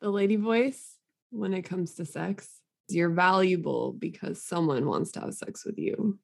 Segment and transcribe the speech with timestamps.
[0.00, 0.96] the lady voice
[1.30, 2.48] when it comes to sex.
[2.88, 6.18] You're valuable because someone wants to have sex with you.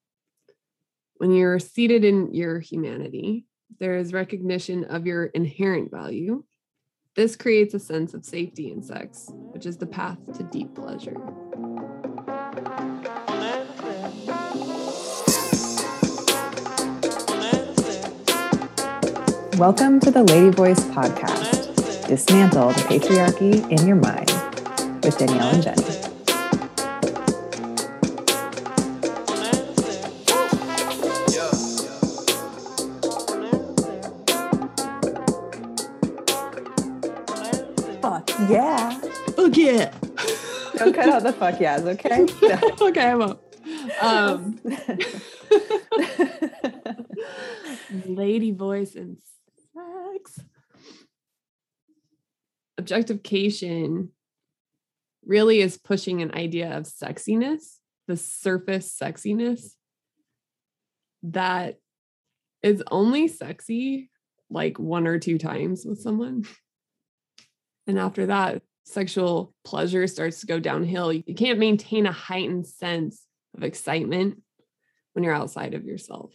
[1.17, 3.47] When you're seated in your humanity,
[3.79, 6.45] there is recognition of your inherent value.
[7.17, 11.17] This creates a sense of safety in sex, which is the path to deep pleasure.
[19.57, 21.50] Welcome to the Lady Voice podcast.
[22.11, 24.33] Dismantle the patriarchy in your mind
[25.05, 25.87] with Danielle and Jenni.
[38.03, 38.91] Fuck yeah.
[39.37, 39.95] Fuck yeah.
[40.79, 42.27] Don't cut out the fuck yeahs, okay?
[42.81, 43.39] okay, I won't.
[44.03, 44.59] Um,
[48.17, 49.17] lady voice and
[49.73, 50.41] sex.
[52.81, 54.09] Objectification
[55.27, 57.77] really is pushing an idea of sexiness,
[58.09, 59.75] the surface sexiness
[61.23, 61.77] that
[62.63, 64.09] is only sexy
[64.49, 66.45] like one or two times with someone.
[67.87, 71.13] And after that, sexual pleasure starts to go downhill.
[71.13, 74.41] You can't maintain a heightened sense of excitement
[75.13, 76.33] when you're outside of yourself.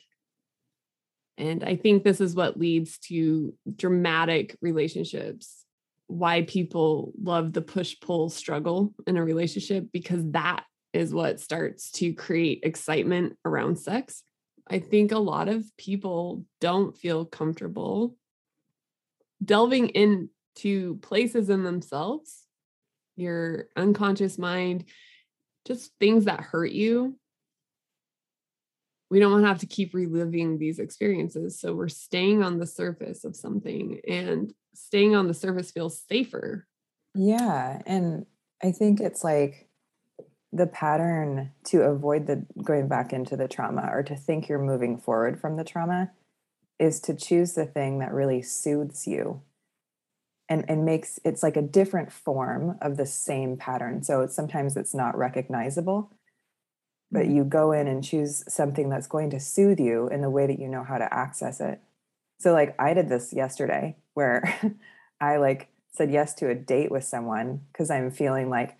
[1.39, 5.64] And I think this is what leads to dramatic relationships,
[6.07, 11.91] why people love the push pull struggle in a relationship, because that is what starts
[11.91, 14.23] to create excitement around sex.
[14.67, 18.15] I think a lot of people don't feel comfortable
[19.43, 22.45] delving into places in themselves,
[23.15, 24.85] your unconscious mind,
[25.65, 27.17] just things that hurt you
[29.09, 31.59] we don't want to have to keep reliving these experiences.
[31.59, 36.67] So we're staying on the surface of something and staying on the surface feels safer.
[37.13, 37.81] Yeah.
[37.85, 38.25] And
[38.63, 39.67] I think it's like
[40.51, 44.97] the pattern to avoid the going back into the trauma or to think you're moving
[44.97, 46.11] forward from the trauma
[46.79, 49.41] is to choose the thing that really soothes you
[50.47, 54.77] and and makes it's like a different form of the same pattern so it's, sometimes
[54.77, 56.11] it's not recognizable
[57.11, 57.35] but mm-hmm.
[57.35, 60.59] you go in and choose something that's going to soothe you in the way that
[60.59, 61.81] you know how to access it
[62.39, 64.59] so like i did this yesterday where
[65.21, 68.77] i like said yes to a date with someone because i'm feeling like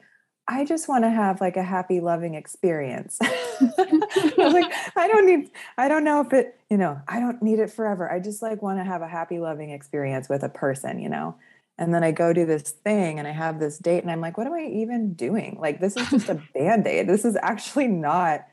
[0.48, 5.26] i just want to have like a happy loving experience i was like i don't
[5.26, 8.42] need i don't know if it you know i don't need it forever i just
[8.42, 11.36] like want to have a happy loving experience with a person you know
[11.78, 14.38] and then I go do this thing and I have this date and I'm like,
[14.38, 15.58] what am I even doing?
[15.60, 17.10] Like, this is just a band aid.
[17.10, 18.46] This is actually not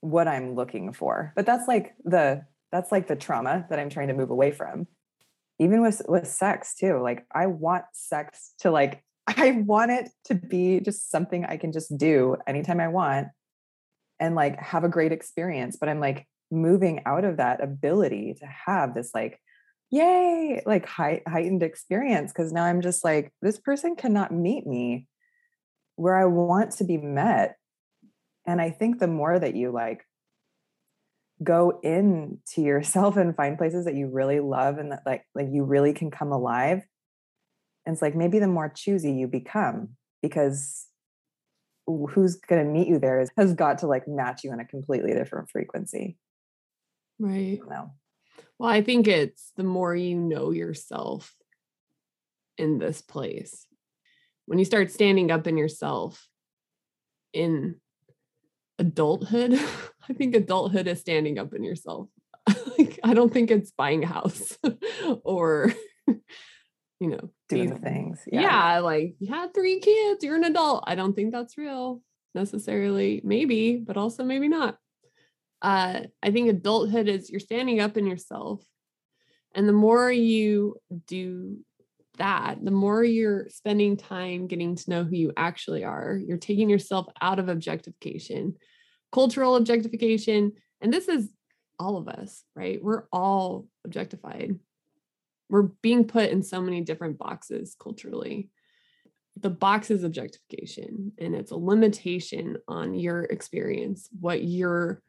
[0.00, 1.32] what I'm looking for.
[1.36, 4.88] But that's like the, that's like the trauma that I'm trying to move away from.
[5.58, 7.00] Even with, with sex too.
[7.00, 11.72] Like, I want sex to like, I want it to be just something I can
[11.72, 13.28] just do anytime I want
[14.20, 15.76] and like have a great experience.
[15.78, 19.40] But I'm like moving out of that ability to have this like
[19.90, 25.06] yay like heightened experience because now i'm just like this person cannot meet me
[25.96, 27.56] where i want to be met
[28.46, 30.04] and i think the more that you like
[31.42, 35.64] go into yourself and find places that you really love and that like like you
[35.64, 36.82] really can come alive
[37.86, 39.90] and it's like maybe the more choosy you become
[40.22, 40.86] because
[41.86, 44.64] who's going to meet you there is, has got to like match you in a
[44.64, 46.16] completely different frequency
[47.18, 47.90] right no
[48.58, 51.34] well, I think it's the more you know yourself
[52.56, 53.66] in this place.
[54.46, 56.28] When you start standing up in yourself
[57.32, 57.76] in
[58.78, 59.58] adulthood,
[60.08, 62.08] I think adulthood is standing up in yourself.
[62.78, 64.58] like, I don't think it's buying a house
[65.24, 65.72] or,
[66.06, 68.22] you know, doing the things.
[68.26, 68.42] Yeah.
[68.42, 70.84] yeah, like you had three kids, you're an adult.
[70.86, 72.02] I don't think that's real
[72.34, 73.20] necessarily.
[73.24, 74.78] Maybe, but also maybe not
[75.64, 78.62] uh, I think adulthood is you're standing up in yourself.
[79.54, 80.76] And the more you
[81.06, 81.56] do
[82.18, 86.20] that, the more you're spending time getting to know who you actually are.
[86.22, 88.56] You're taking yourself out of objectification,
[89.14, 90.52] cultural objectification.
[90.80, 91.30] And this is
[91.78, 92.82] all of us, right?
[92.82, 94.58] We're all objectified.
[95.48, 98.50] We're being put in so many different boxes culturally.
[99.40, 105.00] The box is objectification, and it's a limitation on your experience, what you're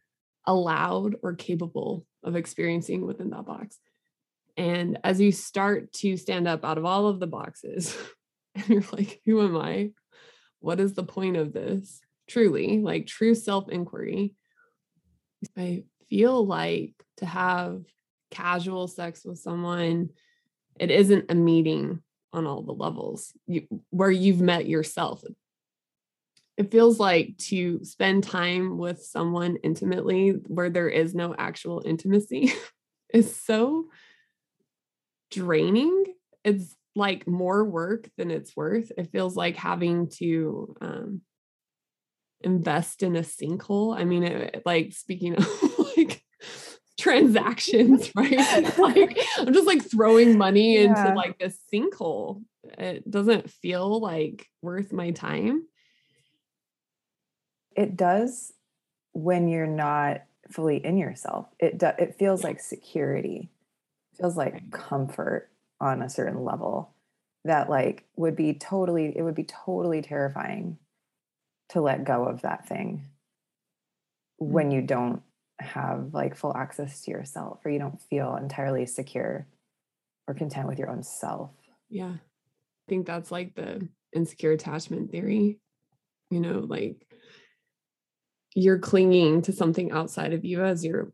[0.46, 3.80] allowed or capable of experiencing within that box.
[4.56, 7.98] And as you start to stand up out of all of the boxes,
[8.56, 9.92] and you're like, who am I?
[10.60, 12.02] What is the point of this?
[12.28, 14.34] Truly, like true self inquiry.
[15.58, 17.84] I feel like to have
[18.32, 20.10] casual sex with someone,
[20.80, 22.02] it isn't a meeting
[22.34, 25.24] on all the levels you, where you've met yourself.
[26.58, 32.54] It feels like to spend time with someone intimately where there is no actual intimacy
[33.14, 33.90] is so
[35.32, 36.06] draining.
[36.44, 38.92] It's like more work than it's worth.
[38.98, 41.22] It feels like having to um,
[42.46, 45.48] invest in a sinkhole i mean it, like speaking of
[45.98, 46.24] like
[46.98, 48.38] transactions, right?
[48.78, 50.82] like I'm just like throwing money yeah.
[50.82, 52.44] into like this sinkhole.
[52.78, 55.68] It doesn't feel like worth my time.
[57.76, 58.54] It does
[59.14, 61.48] when you're not fully in yourself.
[61.60, 63.50] It do, it feels like security.
[64.14, 64.72] It feels like right.
[64.72, 65.50] comfort
[65.80, 66.94] on a certain level
[67.44, 70.78] that like would be totally it would be totally terrifying
[71.70, 73.06] to let go of that thing
[74.42, 74.54] mm-hmm.
[74.54, 75.22] when you don't
[75.60, 79.48] have like full access to yourself or you don't feel entirely secure
[80.28, 81.52] or content with your own self.
[81.90, 82.14] Yeah.
[82.16, 85.60] I think that's like the insecure attachment theory.
[86.30, 87.06] You know, like
[88.56, 91.12] you're clinging to something outside of you as your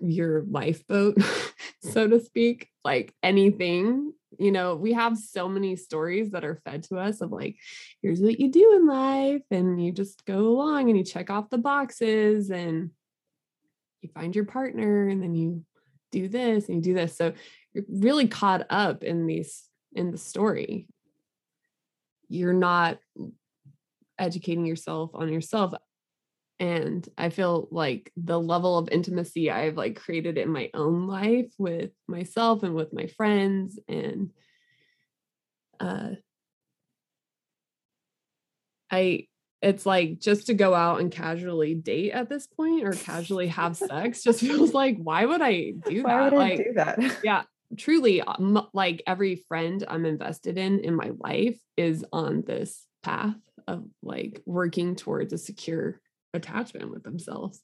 [0.00, 1.16] your lifeboat,
[1.82, 4.12] so to speak, like anything.
[4.38, 7.56] You know, we have so many stories that are fed to us of like,
[8.02, 11.50] here's what you do in life, and you just go along and you check off
[11.50, 12.90] the boxes and
[14.00, 15.64] you find your partner and then you
[16.12, 17.16] do this and you do this.
[17.16, 17.32] So
[17.72, 20.88] you're really caught up in these in the story.
[22.28, 22.98] You're not
[24.18, 25.74] educating yourself on yourself.
[26.60, 31.52] And I feel like the level of intimacy I've like created in my own life
[31.58, 34.30] with myself and with my friends and
[35.80, 36.10] uh
[38.90, 39.26] I
[39.60, 43.76] it's like just to go out and casually date at this point or casually have
[43.76, 46.32] sex just feels like why would I do why that?
[46.32, 47.18] Would like, I do that?
[47.24, 47.42] yeah,
[47.76, 53.36] truly, um, like every friend I'm invested in in my life is on this path
[53.66, 56.00] of like working towards a secure
[56.34, 57.62] attachment with themselves,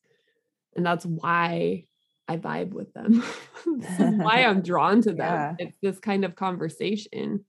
[0.74, 1.84] and that's why
[2.28, 3.22] I vibe with them.
[3.64, 5.16] why I'm drawn to them.
[5.18, 5.54] Yeah.
[5.58, 7.44] It's this kind of conversation.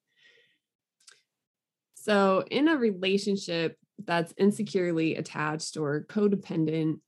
[1.96, 7.00] So, in a relationship, that's insecurely attached or codependent,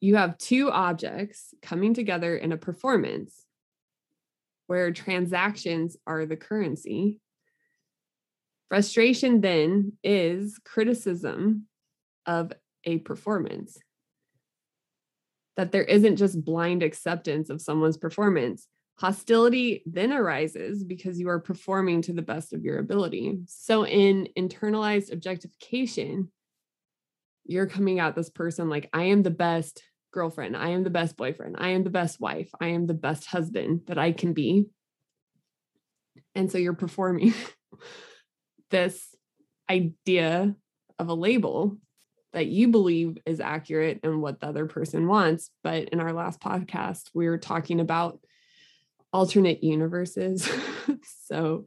[0.00, 3.44] you have two objects coming together in a performance
[4.68, 7.20] where transactions are the currency.
[8.68, 11.66] Frustration then is criticism
[12.26, 12.52] of
[12.84, 13.78] a performance.
[15.56, 21.38] That there isn't just blind acceptance of someone's performance, Hostility then arises because you are
[21.38, 23.38] performing to the best of your ability.
[23.46, 26.32] So, in internalized objectification,
[27.44, 30.56] you're coming at this person like, I am the best girlfriend.
[30.56, 31.56] I am the best boyfriend.
[31.60, 32.50] I am the best wife.
[32.60, 34.66] I am the best husband that I can be.
[36.34, 37.34] And so you're performing
[38.70, 39.14] this
[39.70, 40.56] idea
[40.98, 41.76] of a label
[42.32, 45.50] that you believe is accurate and what the other person wants.
[45.62, 48.20] But in our last podcast, we were talking about
[49.12, 50.48] alternate universes.
[51.24, 51.66] so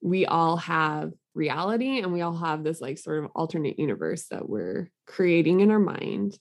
[0.00, 4.48] we all have reality and we all have this like sort of alternate universe that
[4.48, 6.38] we're creating in our mind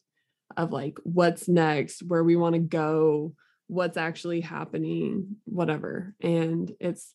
[0.56, 3.34] of like what's next, where we want to go,
[3.68, 6.14] what's actually happening, whatever.
[6.22, 7.14] And it's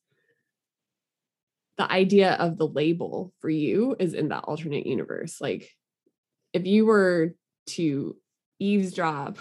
[1.76, 5.40] the idea of the label for you is in that alternate universe.
[5.40, 5.70] Like
[6.58, 7.34] if you were
[7.66, 8.16] to
[8.58, 9.38] eavesdrop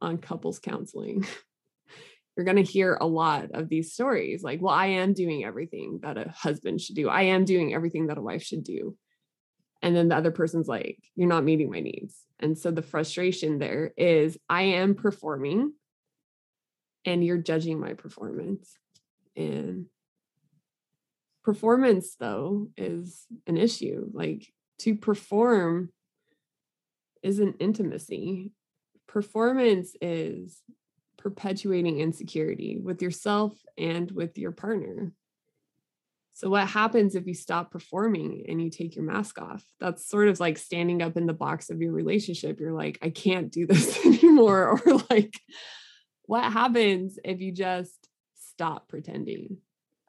[0.00, 1.24] on couples counseling
[2.36, 6.00] you're going to hear a lot of these stories like, well, I am doing everything
[6.02, 7.08] that a husband should do.
[7.08, 8.94] I am doing everything that a wife should do.
[9.80, 12.14] And then the other person's like, you're not meeting my needs.
[12.38, 15.72] And so the frustration there is I am performing
[17.06, 18.76] and you're judging my performance.
[19.34, 19.86] And
[21.42, 24.10] performance, though, is an issue.
[24.12, 24.46] Like
[24.80, 25.90] to perform
[27.26, 28.52] isn't intimacy.
[29.08, 30.62] Performance is
[31.18, 35.12] perpetuating insecurity with yourself and with your partner.
[36.34, 39.64] So, what happens if you stop performing and you take your mask off?
[39.80, 42.60] That's sort of like standing up in the box of your relationship.
[42.60, 44.80] You're like, I can't do this anymore.
[44.86, 45.34] Or, like,
[46.24, 49.58] what happens if you just stop pretending?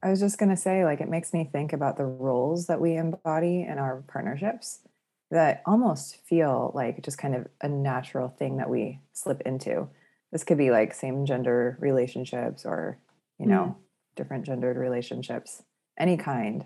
[0.04, 2.80] I was just going to say, like, it makes me think about the roles that
[2.80, 4.82] we embody in our partnerships
[5.32, 9.88] that almost feel like just kind of a natural thing that we slip into
[10.32, 12.98] this could be like same gender relationships or
[13.40, 14.16] you know mm.
[14.16, 15.64] different gendered relationships
[16.00, 16.66] any kind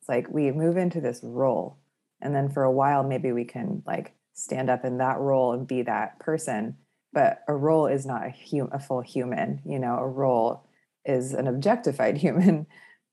[0.00, 1.78] it's like we move into this role
[2.20, 5.66] and then for a while maybe we can like stand up in that role and
[5.66, 6.76] be that person
[7.12, 10.66] but a role is not a, hum- a full human you know a role
[11.04, 12.66] is an objectified human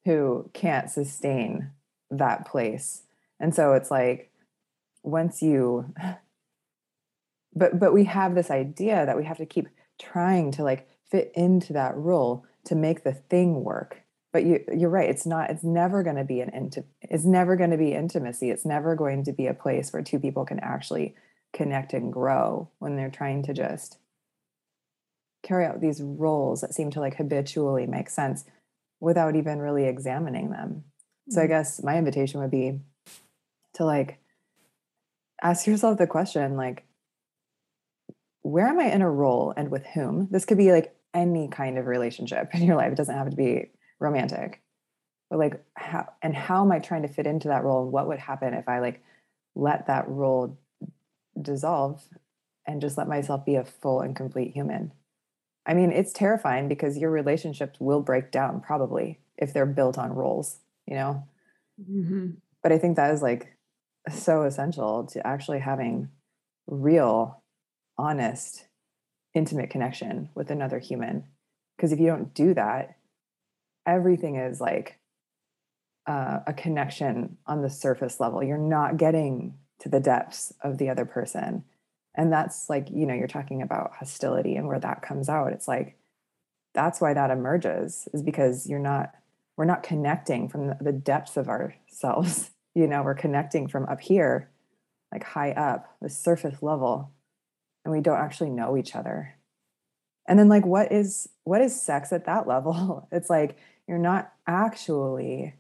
[0.06, 1.72] who can't sustain
[2.12, 3.04] that place.
[3.40, 4.32] And so it's like
[5.04, 5.94] once you
[7.56, 9.68] but but we have this idea that we have to keep
[10.00, 14.02] trying to like fit into that role to make the thing work.
[14.32, 17.56] But you you're right it's not it's never going to be an inti- it's never
[17.56, 18.50] going to be intimacy.
[18.50, 21.16] It's never going to be a place where two people can actually
[21.54, 24.00] connect and grow when they're trying to just
[25.44, 28.46] carry out these roles that seem to like habitually make sense
[29.00, 30.86] without even really examining them.
[31.30, 31.54] So i mm-hmm.
[31.54, 32.80] guess my invitation would be
[33.76, 34.18] to like
[35.44, 36.86] ask yourself the question like
[38.42, 40.28] where am I in a role and with whom?
[40.30, 42.92] This could be like any kind of relationship in your life.
[42.92, 44.62] It doesn't have to be romantic.
[45.30, 47.84] But like how and how am I trying to fit into that role?
[47.84, 49.04] And what would happen if I like
[49.56, 50.58] let that role
[51.40, 52.04] dissolve
[52.68, 54.92] and just let myself be a full and complete human?
[55.66, 60.14] I mean, it's terrifying because your relationships will break down probably if they're built on
[60.14, 61.24] roles, you know?
[61.82, 62.32] Mm-hmm.
[62.62, 63.53] But I think that is like
[64.12, 66.10] so essential to actually having
[66.68, 67.42] real
[67.98, 68.68] honest,
[69.34, 71.26] intimate connection with another human.
[71.76, 72.96] Because if you don't do that,
[73.86, 75.00] everything is like
[76.08, 78.44] uh, a connection on the surface level.
[78.44, 81.64] You're not getting to the depths of the other person.
[82.16, 85.52] And that's like, you know, you're talking about hostility and where that comes out.
[85.52, 85.98] It's like,
[86.74, 89.14] that's why that emerges, is because you're not,
[89.58, 92.52] we're not connecting from the depths of ourselves.
[92.76, 94.50] You know, we're connecting from up here,
[95.12, 97.14] like high up, the surface level
[97.84, 99.36] and we don't actually know each other.
[100.28, 103.08] And then like what is what is sex at that level?
[103.12, 105.56] It's like you're not actually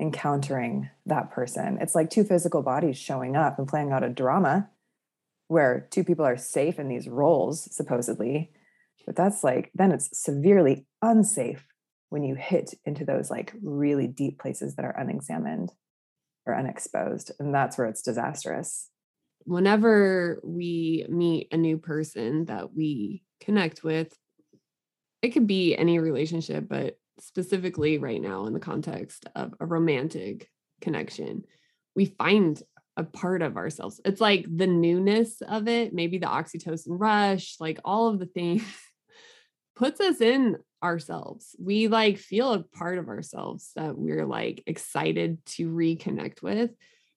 [0.00, 1.78] encountering that person.
[1.80, 4.68] It's like two physical bodies showing up and playing out a drama
[5.48, 8.50] where two people are safe in these roles supposedly.
[9.06, 11.64] But that's like then it's severely unsafe
[12.10, 15.72] when you hit into those like really deep places that are unexamined
[16.48, 18.88] or unexposed and that's where it's disastrous
[19.48, 24.14] whenever we meet a new person that we connect with,
[25.22, 30.50] it could be any relationship, but specifically right now in the context of a romantic
[30.82, 31.44] connection,
[31.96, 32.62] we find
[32.98, 34.02] a part of ourselves.
[34.04, 38.62] It's like the newness of it, maybe the oxytocin rush, like all of the things
[39.76, 41.56] puts us in ourselves.
[41.58, 46.70] We like feel a part of ourselves that we're like excited to reconnect with.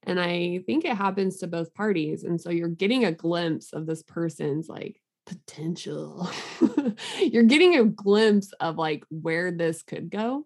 [0.04, 2.24] And I think it happens to both parties.
[2.24, 6.30] And so you're getting a glimpse of this person's like potential.
[7.20, 10.46] you're getting a glimpse of like where this could go.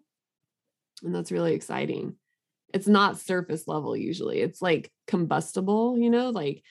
[1.02, 2.16] And that's really exciting.
[2.74, 6.62] It's not surface level usually, it's like combustible, you know, like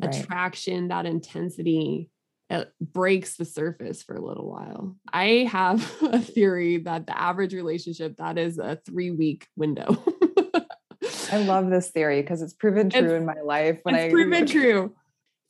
[0.00, 0.14] right.
[0.14, 2.10] attraction, that intensity.
[2.48, 4.96] It breaks the surface for a little while.
[5.12, 10.02] I have a theory that the average relationship that is a three week window.
[11.32, 13.80] I love this theory because it's proven true it's, in my life.
[13.82, 14.94] When it's I proven true.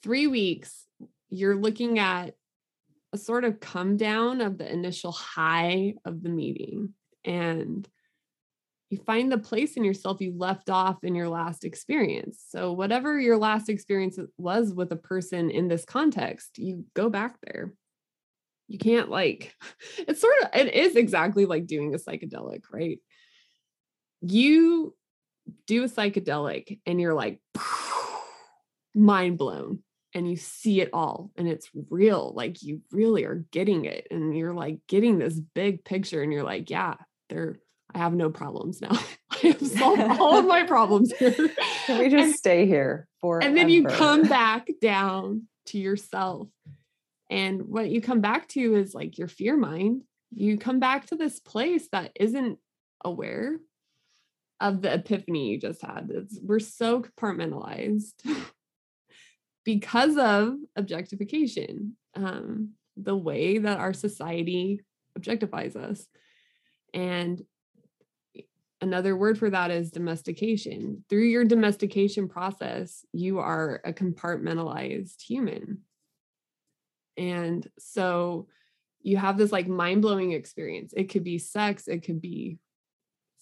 [0.02, 0.86] Three weeks,
[1.28, 2.34] you're looking at
[3.12, 6.94] a sort of come down of the initial high of the meeting.
[7.24, 7.86] And
[8.90, 12.44] you find the place in yourself you left off in your last experience.
[12.48, 17.36] So, whatever your last experience was with a person in this context, you go back
[17.42, 17.72] there.
[18.68, 19.54] You can't like,
[19.98, 23.00] it's sort of, it is exactly like doing a psychedelic, right?
[24.20, 24.94] You
[25.66, 27.40] do a psychedelic and you're like
[28.94, 29.80] mind blown
[30.14, 34.36] and you see it all and it's real like you really are getting it and
[34.36, 36.94] you're like getting this big picture and you're like yeah
[37.28, 37.56] there
[37.96, 38.92] i have no problems now.
[39.30, 41.32] I have solved all of my problems here.
[41.86, 46.48] Can we just and, stay here for and then you come back down to yourself.
[47.30, 50.02] And what you come back to is like your fear mind.
[50.30, 52.58] You come back to this place that isn't
[53.02, 53.56] aware
[54.60, 56.10] of the epiphany you just had.
[56.10, 58.12] It's, we're so compartmentalized
[59.64, 64.82] because of objectification, um, the way that our society
[65.18, 66.06] objectifies us.
[66.94, 67.42] And
[68.80, 71.04] another word for that is domestication.
[71.08, 75.82] Through your domestication process, you are a compartmentalized human.
[77.16, 78.48] And so
[79.00, 80.92] you have this like mind blowing experience.
[80.96, 82.58] It could be sex, it could be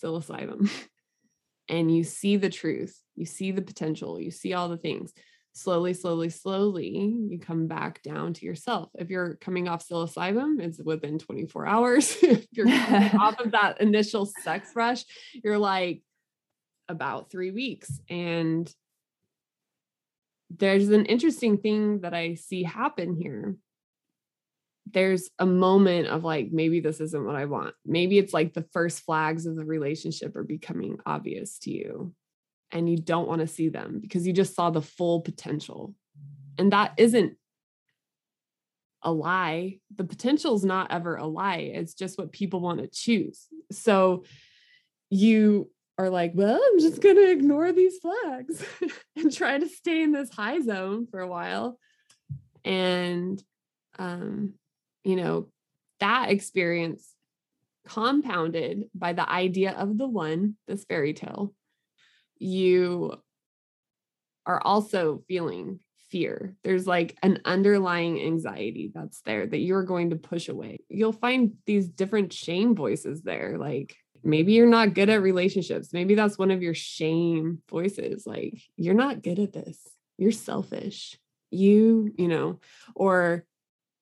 [0.02, 0.70] psilocybin.
[1.68, 5.12] and you see the truth, you see the potential, you see all the things.
[5.56, 8.90] Slowly, slowly, slowly, you come back down to yourself.
[8.94, 12.16] If you're coming off psilocybin, it's within 24 hours.
[12.22, 12.68] if you're
[13.20, 16.02] off of that initial sex rush, you're like
[16.88, 18.00] about three weeks.
[18.10, 18.72] And
[20.50, 23.56] there's an interesting thing that I see happen here
[24.92, 27.74] there's a moment of like, maybe this isn't what I want.
[27.86, 32.14] Maybe it's like the first flags of the relationship are becoming obvious to you
[32.72, 35.94] and you don't want to see them because you just saw the full potential.
[36.58, 37.36] And that isn't
[39.02, 39.78] a lie.
[39.94, 41.70] The potential is not ever a lie.
[41.74, 43.46] It's just what people want to choose.
[43.70, 44.24] So
[45.10, 48.64] you are like, well, I'm just going to ignore these flags
[49.16, 51.78] and try to stay in this high zone for a while.
[52.64, 53.42] And,
[53.98, 54.54] um,
[55.04, 55.48] you know,
[56.00, 57.14] that experience
[57.86, 61.52] compounded by the idea of the one, this fairy tale,
[62.38, 63.14] you
[64.46, 66.54] are also feeling fear.
[66.62, 70.80] There's like an underlying anxiety that's there that you're going to push away.
[70.88, 73.56] You'll find these different shame voices there.
[73.58, 75.92] Like maybe you're not good at relationships.
[75.92, 78.26] Maybe that's one of your shame voices.
[78.26, 79.78] Like you're not good at this.
[80.16, 81.18] You're selfish.
[81.50, 82.60] You, you know,
[82.94, 83.44] or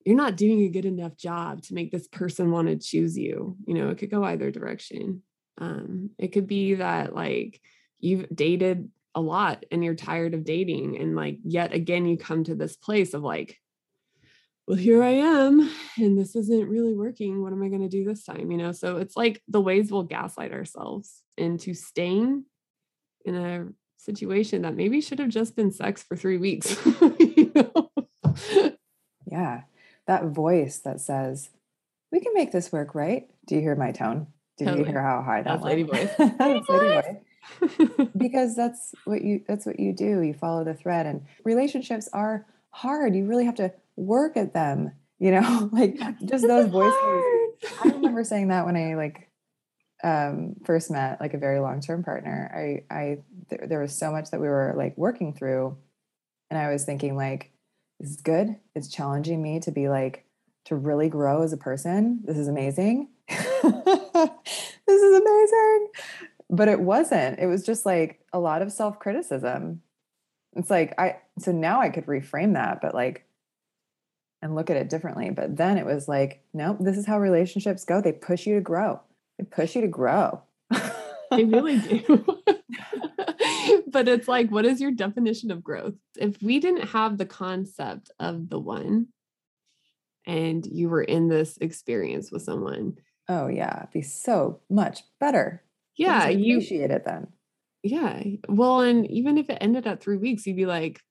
[0.05, 3.57] you're not doing a good enough job to make this person want to choose you.
[3.65, 5.23] You know, it could go either direction.
[5.57, 7.61] Um, it could be that like
[8.03, 10.99] you've dated a lot and you're tired of dating.
[10.99, 13.59] And like, yet again, you come to this place of like,
[14.67, 17.41] well, here I am, and this isn't really working.
[17.41, 18.49] What am I going to do this time?
[18.49, 22.45] You know, so it's like the ways we'll gaslight ourselves into staying
[23.25, 23.67] in a
[23.97, 26.77] situation that maybe should have just been sex for three weeks.
[27.19, 27.91] you know?
[29.29, 29.63] Yeah
[30.07, 31.49] that voice that says,
[32.11, 34.27] "We can make this work, right?" Do you hear my tone?
[34.57, 34.85] Did totally.
[34.85, 36.09] you hear how high that that's lady voice?
[36.39, 37.05] lady voice.
[38.17, 40.21] because that's what you that's what you do.
[40.21, 43.15] You follow the thread, and relationships are hard.
[43.15, 44.91] You really have to work at them.
[45.19, 46.95] You know, like just those voices.
[47.83, 49.29] I remember saying that when I like
[50.03, 52.51] um, first met like a very long term partner.
[52.53, 53.17] I I
[53.49, 55.77] there, there was so much that we were like working through,
[56.49, 57.51] and I was thinking like
[57.99, 58.57] this is good.
[58.75, 60.25] It's challenging me to be like,
[60.65, 62.21] to really grow as a person.
[62.25, 63.09] This is amazing.
[63.29, 63.41] this
[64.87, 65.87] is amazing.
[66.53, 67.39] But it wasn't.
[67.39, 69.81] It was just like a lot of self criticism.
[70.55, 73.25] It's like, I, so now I could reframe that, but like,
[74.43, 75.31] and look at it differently.
[75.31, 78.01] But then it was like, nope, this is how relationships go.
[78.01, 79.01] They push you to grow,
[79.39, 80.43] they push you to grow.
[81.31, 82.23] they really do.
[83.87, 85.95] but it's like, what is your definition of growth?
[86.17, 89.07] If we didn't have the concept of the one
[90.25, 92.97] and you were in this experience with someone.
[93.27, 93.77] Oh, yeah.
[93.79, 95.62] It'd be so much better.
[95.97, 96.27] Yeah.
[96.29, 97.27] You appreciate it then.
[97.83, 98.23] Yeah.
[98.47, 101.01] Well, and even if it ended at three weeks, you'd be like,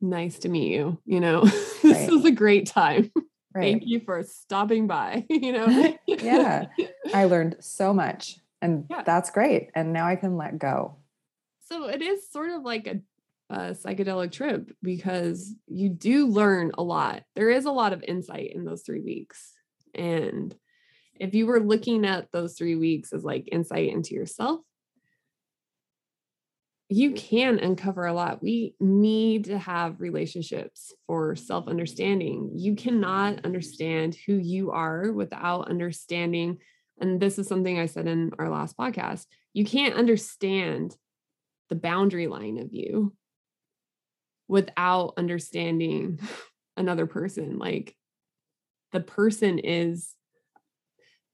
[0.00, 1.00] nice to meet you.
[1.04, 1.44] You know,
[1.82, 2.10] this right.
[2.10, 3.10] was a great time.
[3.52, 3.72] Right.
[3.72, 5.26] Thank you for stopping by.
[5.30, 6.66] You know, yeah.
[7.12, 9.02] I learned so much and yeah.
[9.02, 9.70] that's great.
[9.74, 11.00] And now I can let go
[11.70, 13.00] so it is sort of like a,
[13.54, 17.22] a psychedelic trip because you do learn a lot.
[17.36, 19.52] There is a lot of insight in those three weeks.
[19.94, 20.54] And
[21.20, 24.60] if you were looking at those three weeks as like insight into yourself,
[26.88, 27.16] you mm-hmm.
[27.18, 28.42] can uncover a lot.
[28.42, 32.52] We need to have relationships for self understanding.
[32.56, 36.58] You cannot understand who you are without understanding.
[36.98, 39.26] And this is something I said in our last podcast.
[39.52, 40.96] You can't understand
[41.68, 43.14] the boundary line of you
[44.48, 46.18] without understanding
[46.78, 47.58] another person.
[47.58, 47.94] Like
[48.92, 50.14] the person is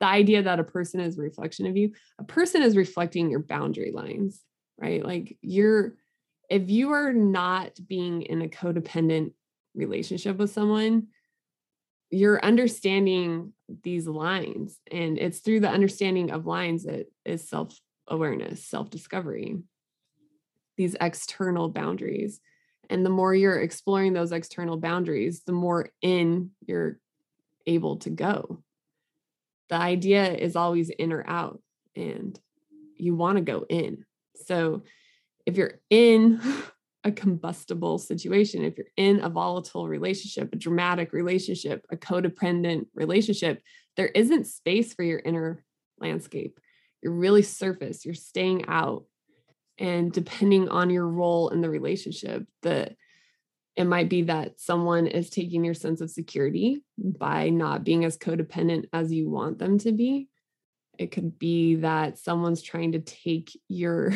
[0.01, 3.41] the idea that a person is a reflection of you, a person is reflecting your
[3.41, 4.43] boundary lines,
[4.79, 5.05] right?
[5.05, 5.95] Like you're,
[6.51, 9.33] if you are not being in a codependent
[9.75, 11.09] relationship with someone,
[12.11, 14.79] you're understanding these lines.
[14.93, 19.59] And it's through the understanding of lines that is self awareness, self discovery
[20.77, 22.41] these external boundaries.
[22.89, 27.01] And the more you're exploring those external boundaries, the more in you're
[27.67, 28.63] able to go.
[29.69, 31.61] The idea is always in or out,
[31.95, 32.39] and
[32.97, 34.05] you want to go in.
[34.47, 34.83] So
[35.45, 36.41] if you're in
[37.05, 43.63] a combustible situation, if you're in a volatile relationship, a dramatic relationship, a codependent relationship,
[43.97, 45.65] there isn't space for your inner
[45.99, 46.59] landscape.
[47.03, 49.05] You're really surface, you're staying out,
[49.79, 52.97] and depending on your role in the relationship that
[53.77, 58.17] it might be that someone is taking your sense of security by not being as
[58.17, 60.29] codependent as you want them to be.
[60.99, 64.13] It could be that someone's trying to take your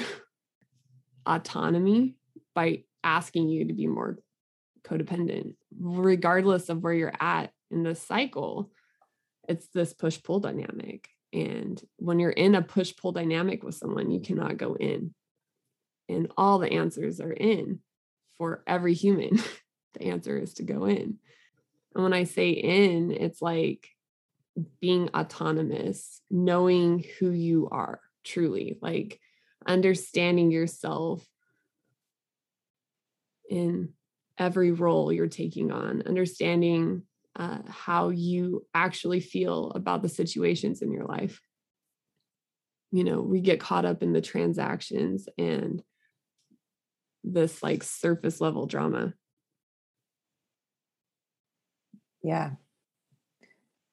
[1.26, 2.16] autonomy
[2.54, 4.18] by asking you to be more
[4.82, 5.54] codependent.
[5.78, 8.70] Regardless of where you're at in the cycle
[9.50, 11.08] it's this push pull dynamic.
[11.32, 15.12] And when you're in a push pull dynamic with someone you cannot go in.
[16.08, 17.80] And all the answers are in
[18.40, 19.38] for every human.
[19.94, 21.18] the answer is to go in.
[21.94, 23.86] And when I say in, it's like
[24.80, 29.20] being autonomous, knowing who you are truly, like
[29.66, 31.22] understanding yourself
[33.50, 33.90] in
[34.38, 37.02] every role you're taking on, understanding
[37.36, 41.42] uh, how you actually feel about the situations in your life.
[42.90, 45.82] You know, we get caught up in the transactions and
[47.24, 49.14] this like surface level drama.
[52.22, 52.52] Yeah,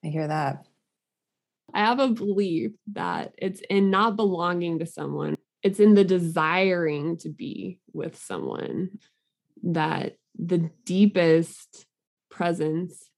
[0.03, 0.65] I hear that.
[1.73, 7.17] I have a belief that it's in not belonging to someone, it's in the desiring
[7.17, 8.99] to be with someone
[9.63, 11.85] that the deepest
[12.29, 13.09] presence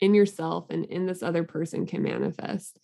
[0.00, 2.78] in yourself and in this other person can manifest.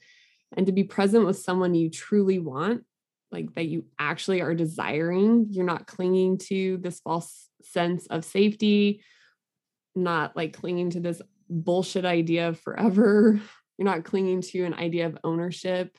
[0.57, 2.85] And to be present with someone you truly want,
[3.33, 9.03] like that you actually are desiring, you're not clinging to this false sense of safety,
[9.95, 13.41] not like clinging to this bullshit idea of forever.
[13.79, 15.97] You're not clinging to an idea of ownership.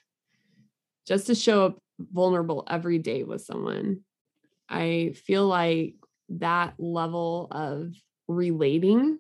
[1.07, 3.99] Just to show up vulnerable every day with someone.
[4.67, 5.93] I feel like
[6.29, 7.93] that level of
[8.27, 9.19] relating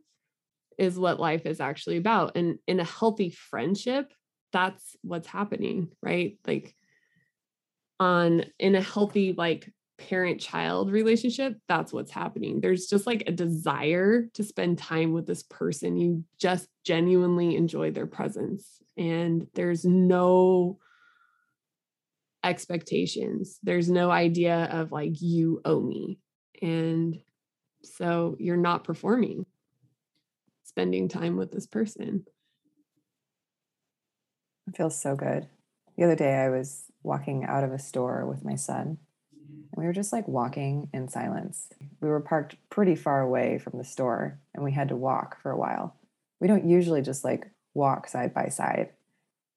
[0.77, 2.35] is what life is actually about.
[2.35, 4.13] And in a healthy friendship,
[4.51, 6.37] that's what's happening, right?
[6.45, 6.75] Like
[7.99, 12.61] on in a healthy like parent child relationship, that's what's happening.
[12.61, 15.97] There's just like a desire to spend time with this person.
[15.97, 20.79] You just genuinely enjoy their presence and there's no
[22.43, 23.59] expectations.
[23.63, 26.19] There's no idea of like you owe me.
[26.61, 27.19] And
[27.83, 29.45] so you're not performing
[30.63, 32.23] spending time with this person.
[34.67, 35.47] It feels so good.
[35.97, 38.97] The other day, I was walking out of a store with my son,
[39.41, 41.69] and we were just like walking in silence.
[42.01, 45.49] We were parked pretty far away from the store, and we had to walk for
[45.49, 45.95] a while.
[46.39, 48.89] We don't usually just like walk side by side.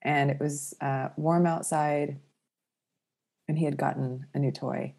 [0.02, 2.20] And it was uh, warm outside,
[3.48, 4.94] and he had gotten a new toy.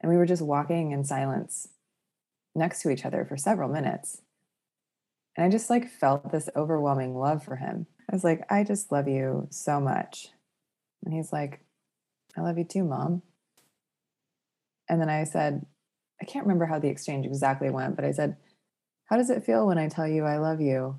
[0.00, 1.68] And we were just walking in silence
[2.54, 4.22] next to each other for several minutes.
[5.36, 7.86] And I just like felt this overwhelming love for him.
[8.10, 10.28] I was like, I just love you so much.
[11.04, 11.60] And he's like,
[12.36, 13.22] I love you too, mom.
[14.88, 15.66] And then I said,
[16.20, 18.36] I can't remember how the exchange exactly went, but I said,
[19.06, 20.98] How does it feel when I tell you I love you?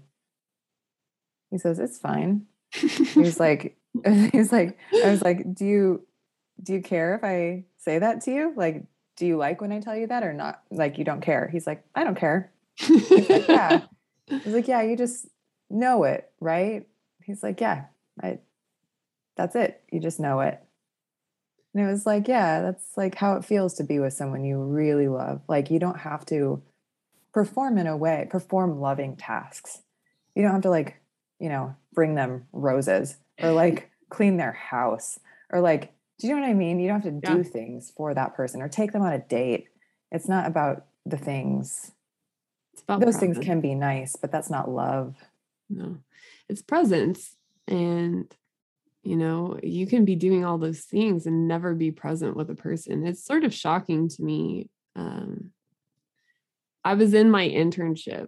[1.52, 2.46] He says, It's fine.
[2.72, 6.08] he was like, he was like, I was like, Do you
[6.62, 8.54] do you care if I say that to you?
[8.56, 8.84] Like,
[9.16, 10.62] do you like when I tell you that or not?
[10.72, 11.50] Like, you don't care.
[11.52, 12.52] He's like, I don't care.
[12.90, 13.82] Like, yeah.
[14.28, 15.28] He's like, yeah, you just
[15.70, 16.86] know it, right?
[17.24, 17.86] He's like, yeah,
[18.22, 18.40] I,
[19.38, 19.82] that's it.
[19.92, 20.62] You just know it.
[21.74, 24.58] And it was like, yeah, that's like how it feels to be with someone you
[24.58, 25.42] really love.
[25.48, 26.62] Like, you don't have to
[27.34, 29.84] perform in a way, perform loving tasks.
[30.36, 31.00] You don't have to, like,
[31.40, 35.20] you know, bring them roses or like clean their house
[35.52, 36.80] or like do you know what I mean?
[36.80, 39.68] You don't have to do things for that person or take them on a date.
[40.12, 41.92] It's not about the things.
[42.74, 43.38] It's about those presence.
[43.38, 45.16] things can be nice, but that's not love.
[45.70, 45.98] No,
[46.50, 47.36] it's presence.
[47.68, 48.34] And,
[49.08, 52.56] you know, you can be doing all those things and never be present with a
[52.56, 53.08] person.
[53.08, 54.70] It's sort of shocking to me.
[54.98, 55.52] Um,
[56.84, 58.28] I was in my internship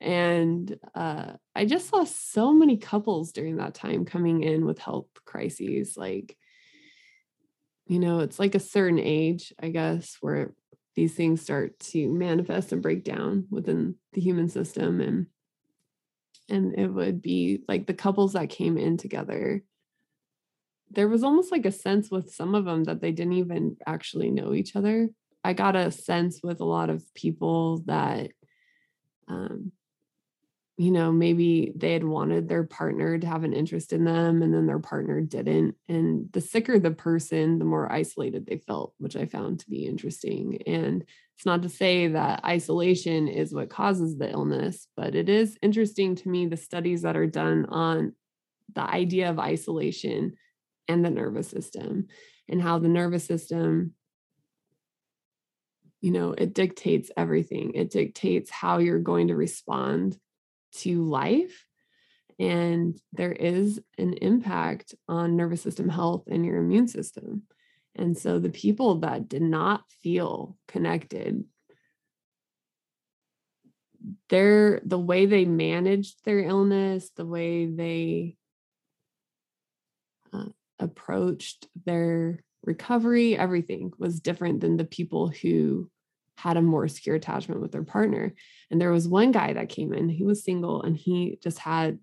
[0.00, 5.08] and uh, I just saw so many couples during that time coming in with health
[5.26, 5.94] crises.
[5.94, 6.38] Like,
[7.86, 10.54] you know, it's like a certain age, I guess, where
[10.96, 15.26] these things start to manifest and break down within the human system and
[16.50, 19.62] and it would be like the couples that came in together
[20.90, 24.30] there was almost like a sense with some of them that they didn't even actually
[24.30, 25.08] know each other.
[25.44, 28.32] I got a sense with a lot of people that
[29.28, 29.72] um,
[30.80, 34.54] you know, maybe they had wanted their partner to have an interest in them and
[34.54, 35.74] then their partner didn't.
[35.90, 39.84] And the sicker the person, the more isolated they felt, which I found to be
[39.84, 40.62] interesting.
[40.66, 41.04] And
[41.36, 46.14] it's not to say that isolation is what causes the illness, but it is interesting
[46.14, 48.14] to me the studies that are done on
[48.74, 50.32] the idea of isolation
[50.88, 52.06] and the nervous system
[52.48, 53.92] and how the nervous system
[56.00, 60.16] you know it dictates everything it dictates how you're going to respond
[60.76, 61.66] to life.
[62.38, 67.42] And there is an impact on nervous system health and your immune system.
[67.94, 71.44] And so the people that did not feel connected,
[74.30, 78.36] their the way they managed their illness, the way they
[80.32, 80.46] uh,
[80.78, 85.90] approached their recovery, everything was different than the people who
[86.42, 88.34] had a more secure attachment with their partner.
[88.70, 91.98] And there was one guy that came in, he was single and he just had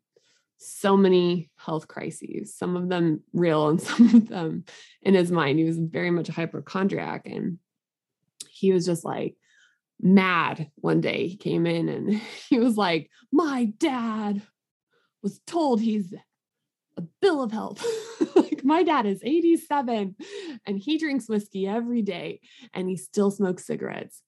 [0.59, 4.65] so many health crises, some of them real and some of them
[5.01, 5.59] in his mind.
[5.59, 7.57] He was very much a hypochondriac and
[8.49, 9.35] he was just like
[9.99, 11.27] mad one day.
[11.27, 12.13] He came in and
[12.49, 14.41] he was like, My dad
[15.23, 16.13] was told he's
[16.97, 17.83] a bill of health.
[18.35, 20.15] like my dad is 87
[20.65, 22.41] and he drinks whiskey every day
[22.73, 24.21] and he still smokes cigarettes.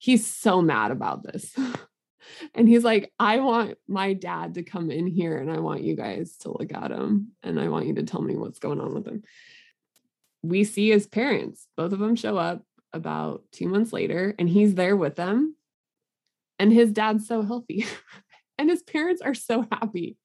[0.00, 1.54] He's so mad about this.
[2.54, 5.94] and he's like, I want my dad to come in here and I want you
[5.94, 8.94] guys to look at him and I want you to tell me what's going on
[8.94, 9.22] with him.
[10.42, 14.74] We see his parents, both of them show up about two months later and he's
[14.74, 15.54] there with them.
[16.58, 17.84] And his dad's so healthy.
[18.58, 20.16] and his parents are so happy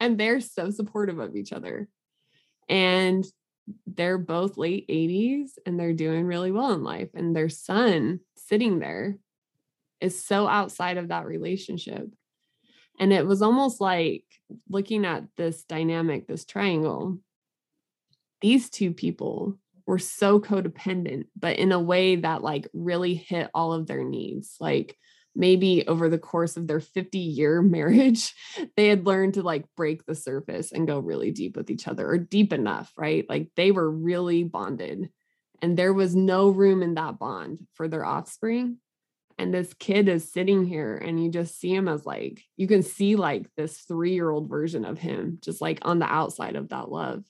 [0.00, 1.86] and they're so supportive of each other.
[2.66, 3.26] And
[3.86, 7.10] they're both late 80s and they're doing really well in life.
[7.12, 9.16] And their son sitting there
[10.00, 12.08] is so outside of that relationship.
[12.98, 14.24] And it was almost like
[14.68, 17.18] looking at this dynamic, this triangle.
[18.40, 23.72] These two people were so codependent, but in a way that like really hit all
[23.72, 24.56] of their needs.
[24.60, 24.96] Like
[25.34, 28.34] maybe over the course of their 50 year marriage,
[28.76, 32.08] they had learned to like break the surface and go really deep with each other
[32.08, 33.24] or deep enough, right?
[33.28, 35.10] Like they were really bonded
[35.60, 38.78] and there was no room in that bond for their offspring.
[39.38, 42.82] And this kid is sitting here and you just see him as like you can
[42.82, 47.24] see like this 3-year-old version of him just like on the outside of that love.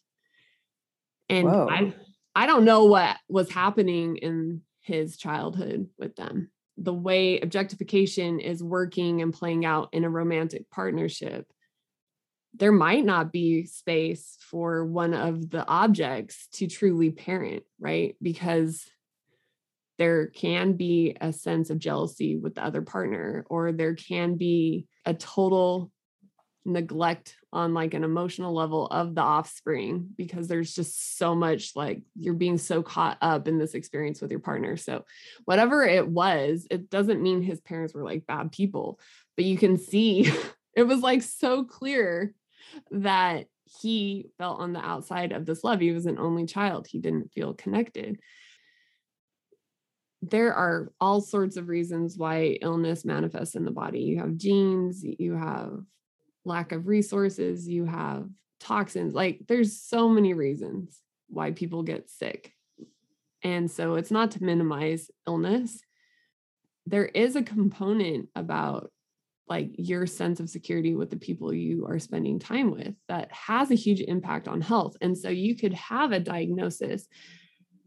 [1.28, 1.68] And Whoa.
[1.70, 1.92] i
[2.34, 6.50] i don't know what was happening in his childhood with them.
[6.78, 11.46] The way objectification is working and playing out in a romantic partnership
[12.54, 18.16] there might not be space for one of the objects to truly parent right?
[18.22, 18.84] Because
[19.98, 24.86] there can be a sense of jealousy with the other partner or there can be
[25.04, 25.90] a total
[26.64, 32.02] neglect on like an emotional level of the offspring because there's just so much like
[32.14, 34.76] you're being so caught up in this experience with your partner.
[34.76, 35.04] So
[35.46, 39.00] whatever it was it doesn't mean his parents were like bad people
[39.34, 40.30] but you can see
[40.78, 42.34] it was like so clear
[42.90, 46.98] that he felt on the outside of this love he was an only child he
[46.98, 48.18] didn't feel connected
[50.22, 54.00] there are all sorts of reasons why illness manifests in the body.
[54.00, 55.80] You have genes, you have
[56.44, 59.14] lack of resources, you have toxins.
[59.14, 62.52] Like there's so many reasons why people get sick.
[63.42, 65.80] And so it's not to minimize illness.
[66.86, 68.90] There is a component about
[69.48, 73.70] like your sense of security with the people you are spending time with that has
[73.70, 74.96] a huge impact on health.
[75.00, 77.08] And so you could have a diagnosis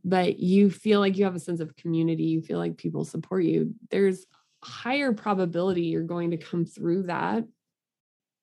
[0.04, 3.44] but you feel like you have a sense of community, you feel like people support
[3.44, 4.26] you, there's
[4.64, 7.44] higher probability you're going to come through that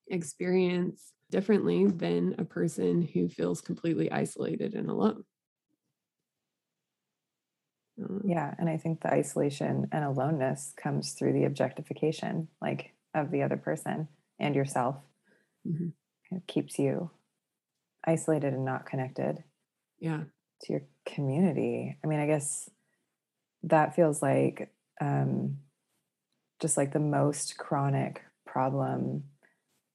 [0.07, 5.23] experience differently than a person who feels completely isolated and alone.
[8.01, 8.19] Uh-huh.
[8.23, 13.43] Yeah, and I think the isolation and aloneness comes through the objectification, like of the
[13.43, 14.07] other person
[14.39, 14.95] and yourself.
[15.67, 16.35] Mm-hmm.
[16.35, 17.11] It keeps you
[18.05, 19.43] isolated and not connected.
[19.99, 20.23] Yeah.
[20.63, 21.97] To your community.
[22.03, 22.69] I mean, I guess
[23.63, 25.57] that feels like um,
[26.61, 29.23] just like the most chronic problem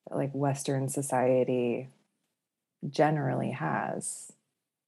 [0.08, 1.88] that like Western society
[2.88, 4.32] generally has.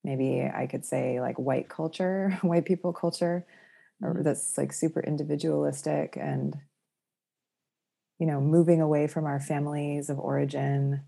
[0.05, 3.45] Maybe I could say like white culture, white people culture,
[4.03, 4.23] mm-hmm.
[4.23, 6.57] that's like super individualistic and
[8.19, 11.03] you know moving away from our families of origin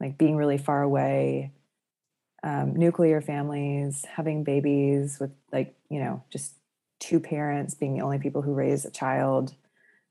[0.00, 1.52] like being really far away
[2.42, 6.54] um, nuclear families, having babies with like, you know, just
[6.98, 9.54] two parents being the only people who raise a child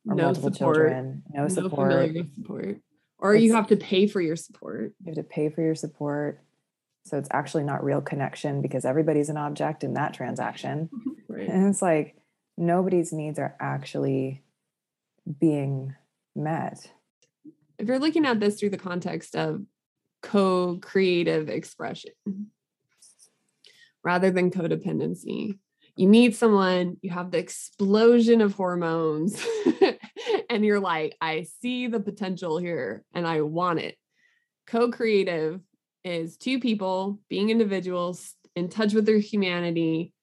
[0.08, 0.76] or no multiple support.
[0.76, 2.16] children, no, no support.
[2.36, 2.78] support.
[3.20, 4.94] Or it's, you have to pay for your support.
[5.04, 6.42] You have to pay for your support.
[7.06, 10.90] So it's actually not real connection because everybody's an object in that transaction.
[11.28, 11.48] right.
[11.48, 12.16] And it's like
[12.58, 14.44] nobody's needs are actually
[15.40, 15.96] being
[16.36, 16.92] met.
[17.78, 19.62] If you're looking at this through the context of
[20.22, 22.14] co creative expression
[24.04, 25.58] rather than codependency.
[25.96, 29.46] You meet someone, you have the explosion of hormones,
[30.50, 33.98] and you're like, I see the potential here and I want it.
[34.68, 35.62] Co creative
[36.04, 40.14] is two people being individuals in touch with their humanity,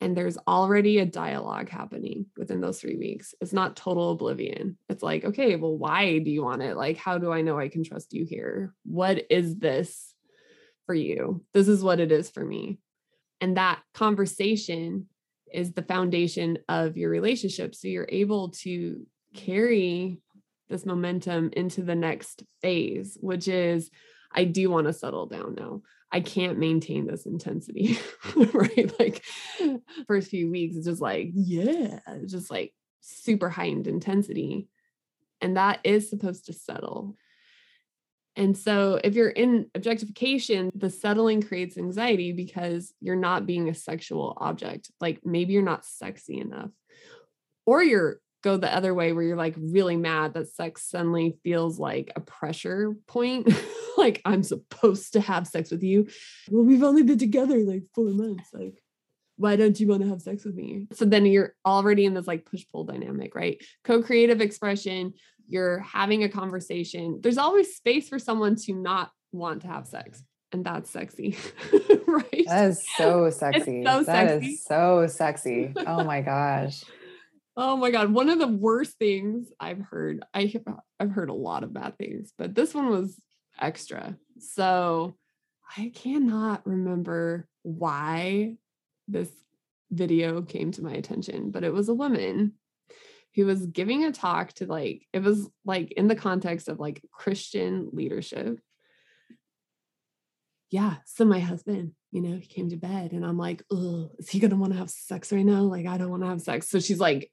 [0.00, 3.34] and there's already a dialogue happening within those three weeks.
[3.40, 4.76] It's not total oblivion.
[4.88, 6.76] It's like, okay, well, why do you want it?
[6.76, 8.74] Like, how do I know I can trust you here?
[8.84, 10.14] What is this
[10.84, 11.44] for you?
[11.54, 12.78] This is what it is for me.
[13.40, 15.06] And that conversation
[15.52, 17.74] is the foundation of your relationship.
[17.74, 20.20] So you're able to carry
[20.68, 23.90] this momentum into the next phase, which is
[24.32, 25.82] I do want to settle down now.
[26.16, 27.98] I can't maintain this intensity,
[28.54, 28.90] right?
[28.98, 29.22] Like
[30.06, 34.66] first few weeks, it's just like, yeah, it's just like super heightened intensity.
[35.42, 37.16] And that is supposed to settle.
[38.34, 43.74] And so if you're in objectification, the settling creates anxiety because you're not being a
[43.74, 44.90] sexual object.
[45.02, 46.70] Like maybe you're not sexy enough.
[47.66, 51.78] Or you're go the other way where you're like really mad that sex suddenly feels
[51.78, 53.52] like a pressure point.
[54.06, 56.08] like I'm supposed to have sex with you.
[56.50, 58.50] Well, we've only been together like four months.
[58.52, 58.80] Like,
[59.36, 60.86] why don't you want to have sex with me?
[60.92, 63.62] So then you're already in this like push pull dynamic, right?
[63.84, 65.14] Co creative expression,
[65.48, 67.20] you're having a conversation.
[67.20, 70.22] There's always space for someone to not want to have sex.
[70.52, 71.36] And that's sexy,
[72.06, 72.44] right?
[72.46, 73.84] That is so sexy.
[73.84, 74.46] So that sexy.
[74.46, 75.72] is so sexy.
[75.76, 76.84] Oh my gosh.
[77.58, 80.22] Oh my god, one of the worst things I've heard.
[80.34, 80.52] I
[81.00, 83.18] I've heard a lot of bad things, but this one was
[83.60, 84.16] extra.
[84.38, 85.14] So
[85.76, 88.56] I cannot remember why
[89.08, 89.30] this
[89.90, 92.52] video came to my attention, but it was a woman
[93.34, 97.02] who was giving a talk to like it was like in the context of like
[97.12, 98.58] Christian leadership.
[100.70, 104.28] Yeah, so my husband, you know, he came to bed and I'm like, oh, is
[104.30, 105.62] he gonna want to have sex right now?
[105.62, 106.68] Like, I don't want to have sex.
[106.68, 107.30] So she's like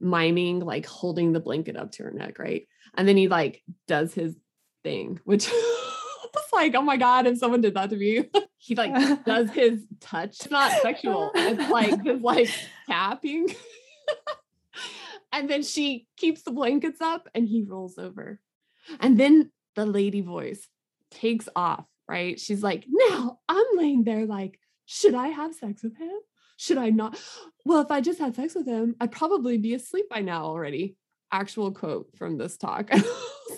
[0.00, 2.66] miming like holding the blanket up to her neck, right?
[2.96, 4.36] And then he like does his
[4.84, 5.48] thing, which
[6.34, 9.84] was like, oh my God, if someone did that to me, he like does his
[10.00, 10.30] touch.
[10.40, 11.30] It's not sexual.
[11.34, 12.50] It's like his like
[12.86, 13.48] tapping.
[15.32, 18.38] and then she keeps the blankets up and he rolls over.
[19.00, 20.68] And then the lady voice
[21.10, 22.38] takes off, right?
[22.38, 26.12] She's like, now I'm laying there like, should I have sex with him?
[26.56, 27.20] should I not?
[27.64, 30.96] Well, if I just had sex with him, I'd probably be asleep by now already.
[31.32, 32.90] Actual quote from this talk.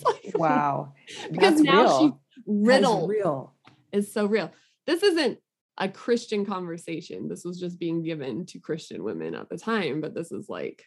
[0.07, 0.93] Like, wow.
[1.31, 2.01] because That's now real.
[2.01, 3.11] she's riddled.
[3.11, 3.55] real.
[3.93, 4.53] Is so real.
[4.87, 5.39] This isn't
[5.79, 7.29] a Christian conversation.
[7.29, 10.85] This was just being given to Christian women at the time, but this is like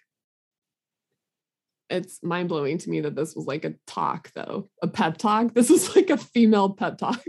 [1.89, 5.53] it's mind blowing to me that this was like a talk though, a pep talk.
[5.53, 7.23] This is like a female pep talk.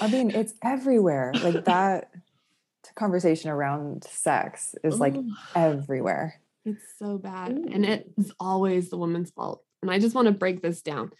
[0.00, 1.32] I mean, it's everywhere.
[1.34, 2.10] Like that
[2.96, 5.30] conversation around sex is like Ooh.
[5.54, 6.40] everywhere.
[6.64, 7.52] It's so bad.
[7.52, 7.68] Ooh.
[7.72, 9.62] And it's always the woman's fault.
[9.82, 11.12] And I just want to break this down.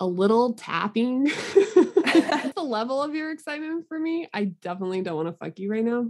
[0.00, 4.28] A little tapping the level of your excitement for me.
[4.32, 6.08] I definitely don't want to fuck you right now.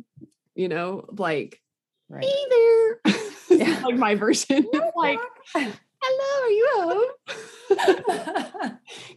[0.55, 1.61] You know, like,
[2.09, 2.25] right.
[2.25, 3.01] hey there.
[3.53, 3.83] Yeah.
[3.85, 4.67] like my version.
[4.73, 5.19] It's like,
[5.53, 7.11] hello, are you home?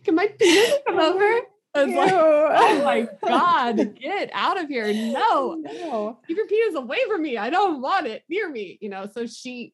[0.04, 1.40] Can my penis come over?
[1.76, 4.94] I was like, oh my God, get out of here.
[4.94, 6.20] No, no.
[6.28, 7.38] Keep your penis away from me.
[7.38, 8.78] I don't want it near me.
[8.82, 9.74] You know, so she,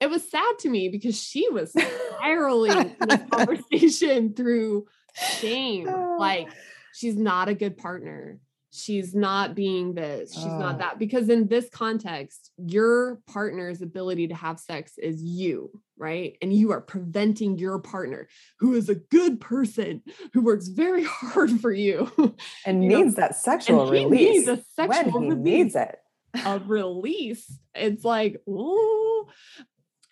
[0.00, 5.86] it was sad to me because she was spiraling this conversation through shame.
[6.18, 6.54] Like, ah.
[6.94, 8.38] she's not a good partner.
[8.70, 10.34] She's not being this.
[10.34, 10.58] She's oh.
[10.58, 10.78] not ah.
[10.78, 10.98] that.
[10.98, 16.36] Because in this context your partner's ability to have sex is you right?
[16.40, 18.28] And you are preventing your partner
[18.60, 23.22] who is a good person who works very hard for you and you needs know,
[23.22, 25.98] that sexual release needs a sexual when he release, needs it.
[26.44, 27.58] A release.
[27.74, 29.28] It's like oh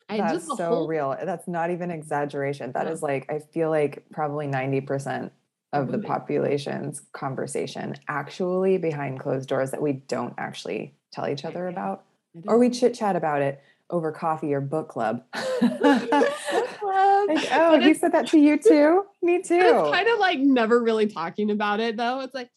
[0.08, 1.16] I that's so whole, real.
[1.24, 2.72] That's not even exaggeration.
[2.72, 2.92] That yeah.
[2.92, 5.30] is like, I feel like probably 90%
[5.72, 11.66] of the population's conversation actually behind closed doors that we don't actually tell each other
[11.66, 12.04] about
[12.46, 15.22] or we chit chat about it over coffee or book club.
[15.60, 17.28] book club.
[17.28, 19.04] like, oh, he said that to you too?
[19.22, 19.54] Me too.
[19.54, 22.20] It's kind of like never really talking about it though.
[22.20, 22.50] It's like,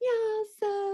[0.00, 0.91] yeah, so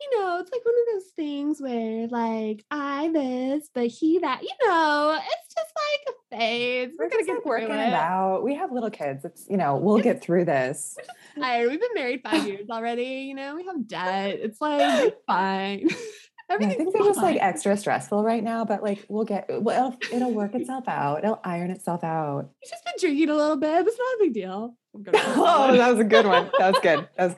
[0.00, 4.42] you know, it's like one of those things where like I this, but he that,
[4.42, 6.90] you know, it's just like a phase.
[6.98, 7.88] We're, We're gonna get like working it.
[7.88, 7.92] it.
[7.94, 8.44] out.
[8.44, 9.24] We have little kids.
[9.24, 10.96] It's you know, we'll get through this.
[11.40, 13.26] I, we've been married five years already.
[13.28, 14.38] You know, we have debt.
[14.48, 15.88] It's like fine.
[15.88, 15.98] Everything.
[16.50, 20.16] Yeah, things are just like extra stressful right now, but like we'll get well, it'll,
[20.16, 21.22] it'll work itself out.
[21.24, 22.48] It'll iron itself out.
[22.60, 23.86] He's just been drinking a little bit.
[23.86, 24.74] It's not a big deal.
[25.14, 26.50] oh, that was a good one.
[26.58, 27.08] That was good.
[27.16, 27.34] That was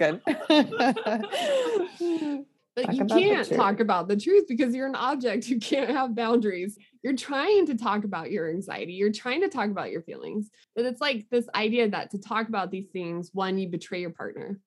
[1.99, 2.47] good.
[2.77, 5.49] But talk you can't talk about the truth because you're an object.
[5.51, 6.79] You can't have boundaries.
[7.03, 8.93] You're trying to talk about your anxiety.
[8.93, 10.51] You're trying to talk about your feelings.
[10.77, 14.11] But it's like this idea that to talk about these things, one, you betray your
[14.11, 14.61] partner,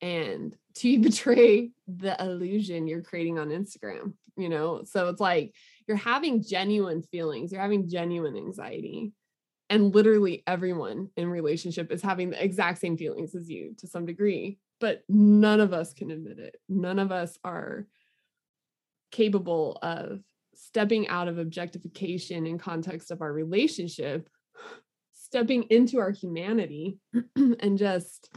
[0.00, 4.14] and two, you betray the illusion you're creating on Instagram.
[4.36, 5.54] You know, so it's like
[5.86, 9.12] you're having genuine feelings, you're having genuine anxiety.
[9.70, 14.04] And literally everyone in relationship is having the exact same feelings as you to some
[14.04, 16.56] degree but none of us can admit it.
[16.68, 17.86] None of us are
[19.10, 20.20] capable of
[20.54, 24.28] stepping out of objectification in context of our relationship
[25.34, 26.96] stepping into our humanity
[27.36, 28.30] and just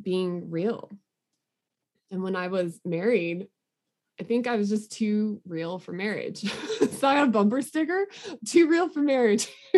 [0.00, 0.90] being real.
[2.10, 3.48] And when i was married
[4.20, 6.44] i think i was just too real for marriage.
[6.98, 8.06] So i got a bumper sticker
[8.44, 9.48] too real for marriage.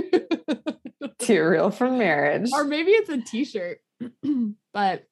[1.19, 2.49] Too real for marriage.
[2.53, 3.81] Or maybe it's a t-shirt
[4.73, 5.05] but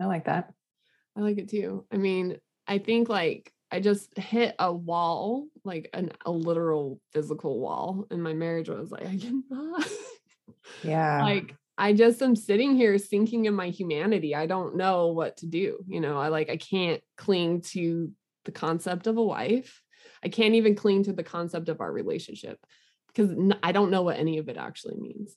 [0.00, 0.52] i like that
[1.16, 5.90] i like it too i mean i think like I just hit a wall, like
[5.92, 8.70] an, a literal physical wall in my marriage.
[8.70, 9.88] I was like, I cannot.
[10.82, 11.22] Yeah.
[11.22, 14.34] like I just am sitting here sinking in my humanity.
[14.34, 15.78] I don't know what to do.
[15.88, 18.12] You know, I like, I can't cling to
[18.44, 19.82] the concept of a wife.
[20.22, 22.58] I can't even cling to the concept of our relationship
[23.08, 23.30] because
[23.62, 25.34] I don't know what any of it actually means.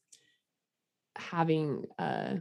[1.16, 2.36] Having uh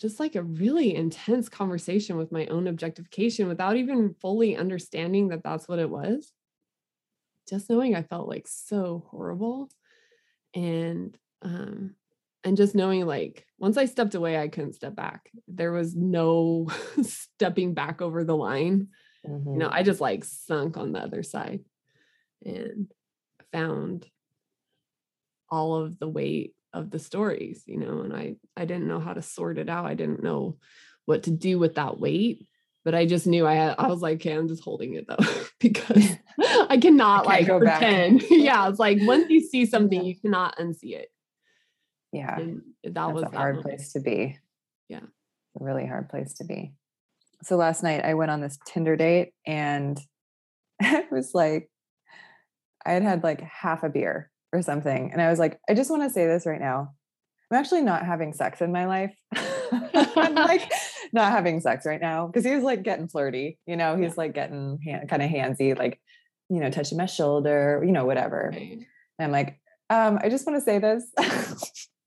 [0.00, 5.42] just like a really intense conversation with my own objectification without even fully understanding that
[5.44, 6.32] that's what it was.
[7.48, 9.70] Just knowing I felt like so horrible
[10.54, 11.94] and um
[12.42, 15.30] and just knowing like once I stepped away I couldn't step back.
[15.46, 16.68] There was no
[17.02, 18.88] stepping back over the line.
[19.28, 19.52] Mm-hmm.
[19.52, 19.76] You know, mm-hmm.
[19.76, 21.60] I just like sunk on the other side
[22.42, 22.90] and
[23.52, 24.06] found
[25.50, 29.12] all of the weight of the stories you know and i i didn't know how
[29.12, 29.86] to sort it out.
[29.86, 30.56] I didn't know
[31.06, 32.46] what to do with that weight
[32.84, 35.16] but i just knew i had i was like okay i'm just holding it though
[35.60, 36.16] because
[36.68, 38.22] i cannot I like go pretend.
[38.30, 38.68] Yeah.
[38.68, 41.08] It's like once you see something you cannot unsee it.
[42.12, 42.38] Yeah.
[42.38, 43.76] And that That's was a hard moment.
[43.76, 44.38] place to be.
[44.88, 45.00] Yeah.
[45.60, 46.72] A really hard place to be.
[47.42, 50.00] So last night i went on this tinder date and
[50.80, 51.68] it was like
[52.86, 55.10] i had had like half a beer or something.
[55.12, 56.92] And I was like, I just want to say this right now.
[57.50, 59.14] I'm actually not having sex in my life.
[59.72, 60.70] I'm like
[61.12, 64.34] not having sex right now because he was like getting flirty, you know, he's like
[64.34, 66.00] getting hand, kind of handsy, like,
[66.48, 68.50] you know, touching my shoulder, you know, whatever.
[68.52, 68.86] Right.
[69.18, 71.04] And I'm like, um, I just want to say this.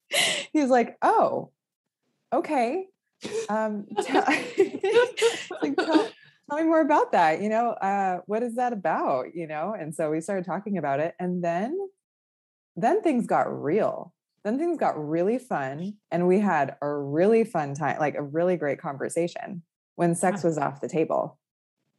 [0.53, 1.51] he's like, oh,
[2.33, 2.85] okay.
[3.49, 4.23] Um, tell,
[5.61, 6.07] like, tell,
[6.49, 7.41] tell me more about that.
[7.41, 9.35] You know, uh, what is that about?
[9.35, 11.77] You know, and so we started talking about it, and then
[12.75, 14.13] then things got real.
[14.43, 15.95] Then things got really fun.
[16.11, 19.63] And we had a really fun time, like a really great conversation
[19.95, 21.37] when sex was off the table.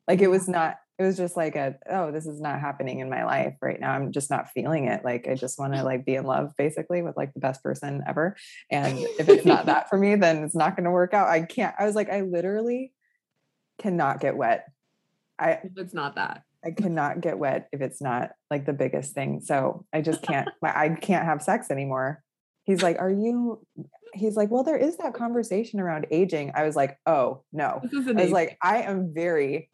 [0.07, 3.09] Like it was not, it was just like a, oh, this is not happening in
[3.09, 3.93] my life right now.
[3.93, 5.05] I'm just not feeling it.
[5.05, 8.03] Like I just want to like be in love basically with like the best person
[8.07, 8.37] ever.
[8.71, 11.29] And if it's not that for me, then it's not going to work out.
[11.29, 12.93] I can't, I was like, I literally
[13.79, 14.67] cannot get wet.
[15.39, 16.43] I, if it's not that.
[16.65, 19.41] I cannot get wet if it's not like the biggest thing.
[19.41, 22.23] So I just can't, I can't have sex anymore.
[22.65, 23.65] He's like, Are you?
[24.15, 26.53] He's like, Well, there is that conversation around aging.
[26.55, 27.83] I was like, Oh, no.
[27.83, 28.31] I was age.
[28.31, 29.71] like, I am very,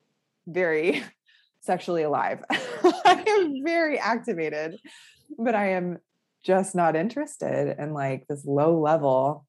[0.46, 1.02] very
[1.60, 2.42] sexually alive.
[2.50, 4.80] I am very activated,
[5.38, 5.98] but I am
[6.44, 9.46] just not interested in like this low level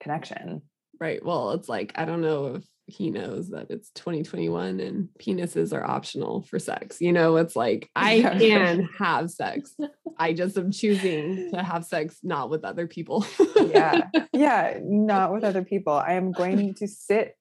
[0.00, 0.62] connection.
[1.00, 1.24] Right.
[1.24, 5.84] Well, it's like, I don't know if he knows that it's 2021 and penises are
[5.84, 7.00] optional for sex.
[7.00, 9.74] You know, it's like I can have sex.
[10.18, 13.26] I just am choosing to have sex not with other people.
[13.56, 14.02] yeah.
[14.34, 14.78] Yeah.
[14.82, 15.92] Not with other people.
[15.92, 17.36] I am going to sit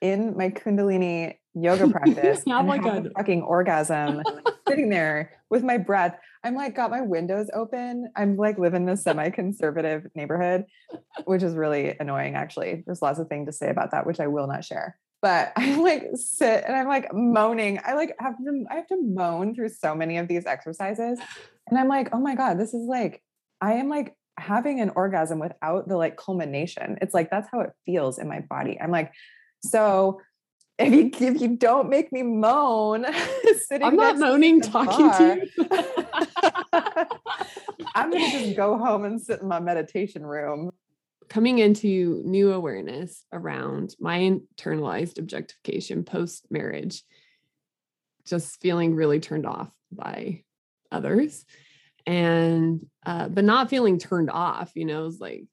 [0.00, 4.22] in my Kundalini yoga practice oh have a fucking orgasm
[4.68, 6.16] sitting there with my breath.
[6.44, 8.10] I'm like got my windows open.
[8.14, 10.66] I'm like living in this semi-conservative neighborhood,
[11.24, 12.84] which is really annoying actually.
[12.86, 14.96] There's lots of things to say about that, which I will not share.
[15.22, 17.80] But I like sit and I'm like moaning.
[17.84, 21.18] I like have to I have to moan through so many of these exercises.
[21.68, 23.22] And I'm like, oh my God, this is like,
[23.60, 26.98] I am like having an orgasm without the like culmination.
[27.00, 28.78] It's like that's how it feels in my body.
[28.80, 29.12] I'm like,
[29.62, 30.20] so
[30.78, 33.06] if you if you don't make me moan
[33.66, 35.66] sitting I'm not moaning talking bar, to you.
[37.94, 40.70] I'm gonna just go home and sit in my meditation room.
[41.28, 47.02] Coming into new awareness around my internalized objectification post marriage,
[48.26, 50.44] just feeling really turned off by
[50.92, 51.44] others
[52.06, 55.44] and uh, but not feeling turned off you know it's like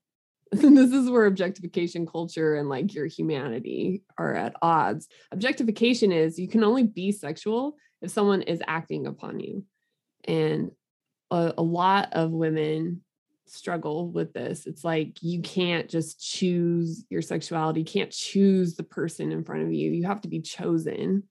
[0.62, 5.08] this is where objectification culture and like your humanity are at odds.
[5.32, 9.66] Objectification is you can only be sexual if someone is acting upon you.
[10.26, 10.72] And
[11.32, 13.02] a, a lot of women
[13.48, 14.68] struggle with this.
[14.68, 19.64] It's like you can't just choose your sexuality, you can't choose the person in front
[19.64, 19.92] of you.
[19.92, 21.24] You have to be chosen.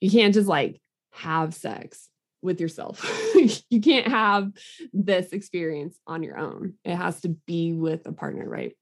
[0.00, 2.08] You can't just like have sex
[2.42, 3.04] with yourself.
[3.70, 4.52] you can't have
[4.92, 6.74] this experience on your own.
[6.84, 8.76] It has to be with a partner, right?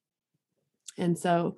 [0.99, 1.57] And so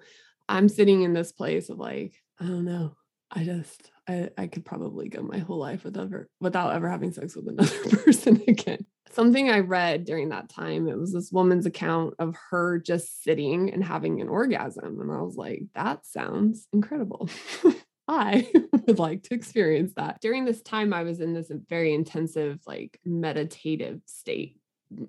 [0.49, 2.97] I'm sitting in this place of like, I don't know.
[3.31, 7.13] I just I, I could probably go my whole life without ever without ever having
[7.13, 8.85] sex with another person again.
[9.13, 13.73] Something I read during that time, it was this woman's account of her just sitting
[13.73, 15.01] and having an orgasm.
[15.01, 17.29] And I was like, that sounds incredible.
[18.13, 18.49] I
[18.87, 20.21] would like to experience that.
[20.21, 24.57] During this time, I was in this very intensive, like meditative state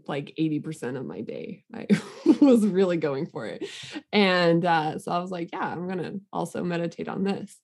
[0.07, 1.63] like 80% of my day.
[1.73, 1.87] I
[2.41, 3.65] was really going for it.
[4.11, 7.59] And uh, so I was like, yeah, I'm going to also meditate on this.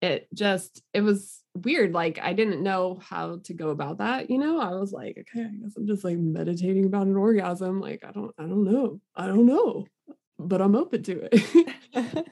[0.00, 1.92] It just, it was weird.
[1.92, 4.30] Like I didn't know how to go about that.
[4.30, 7.80] You know, I was like, okay, I guess I'm just like meditating about an orgasm.
[7.80, 9.00] Like, I don't, I don't know.
[9.16, 9.86] I don't know,
[10.38, 11.66] but I'm open to it.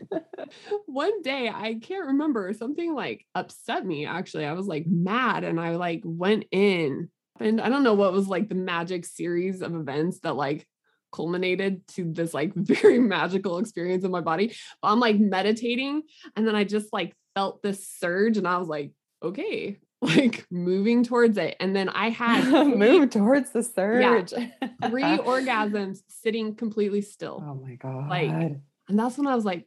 [0.87, 4.47] One day, I can't remember, something like upset me actually.
[4.47, 8.29] I was like mad and I like went in and I don't know what was
[8.29, 10.67] like the magic series of events that like
[11.13, 14.57] culminated to this like very magical experience in my body.
[14.81, 16.03] But I'm like meditating
[16.37, 18.93] and then I just like felt this surge and I was like,
[19.23, 21.57] okay, like moving towards it.
[21.59, 22.45] And then I had
[22.77, 24.33] moved towards the surge.
[24.33, 27.43] Yeah, three orgasms sitting completely still.
[27.45, 28.09] Oh my God.
[28.09, 29.67] Like, and that's when I was like,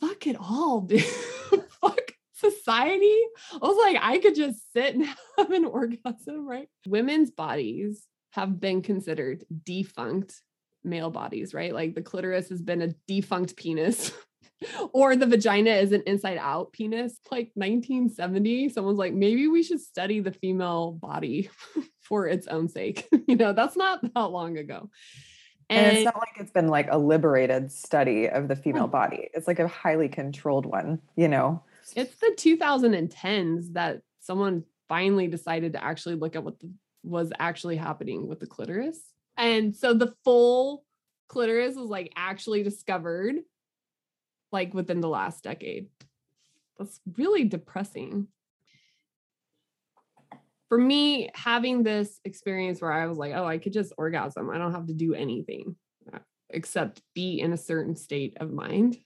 [0.00, 1.02] fuck it all, dude.
[1.80, 3.18] fuck society.
[3.52, 5.06] I was like, I could just sit and
[5.38, 6.68] have an orgasm, right?
[6.86, 10.42] Women's bodies have been considered defunct
[10.84, 11.72] male bodies, right?
[11.72, 14.12] Like the clitoris has been a defunct penis.
[14.92, 17.18] Or the vagina is an inside out penis.
[17.30, 21.50] Like 1970, someone's like, maybe we should study the female body
[22.00, 23.08] for its own sake.
[23.26, 24.90] you know, that's not that long ago.
[25.68, 29.28] And, and, it's not like it's been like a liberated study of the female body.
[29.34, 31.62] It's like a highly controlled one, you know?
[31.96, 36.70] It's the 2010s that someone finally decided to actually look at what the,
[37.02, 39.00] was actually happening with the clitoris.
[39.36, 40.84] And so the full
[41.28, 43.36] clitoris was like actually discovered
[44.56, 45.88] like within the last decade.
[46.78, 48.28] That's really depressing.
[50.70, 54.56] For me, having this experience where I was like, oh, I could just orgasm, I
[54.56, 55.76] don't have to do anything
[56.10, 58.96] uh, except be in a certain state of mind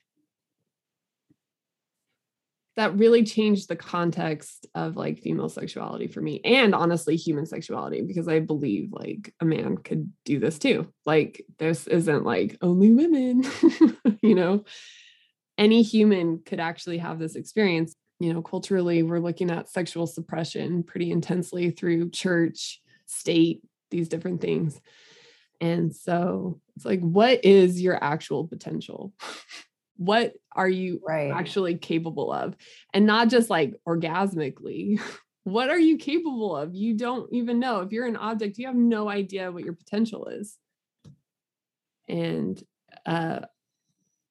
[2.77, 8.01] that really changed the context of like female sexuality for me and honestly human sexuality
[8.01, 10.87] because I believe like a man could do this too.
[11.05, 13.43] Like this isn't like only women,
[14.23, 14.65] you know.
[15.61, 17.95] Any human could actually have this experience.
[18.19, 24.41] You know, culturally we're looking at sexual suppression pretty intensely through church, state, these different
[24.41, 24.81] things.
[25.61, 29.13] And so it's like what is your actual potential?
[30.01, 31.31] what are you right.
[31.31, 32.57] actually capable of
[32.95, 34.99] and not just like orgasmically
[35.45, 38.75] what are you capable of you don't even know if you're an object you have
[38.75, 40.57] no idea what your potential is
[42.09, 42.63] and
[43.05, 43.41] uh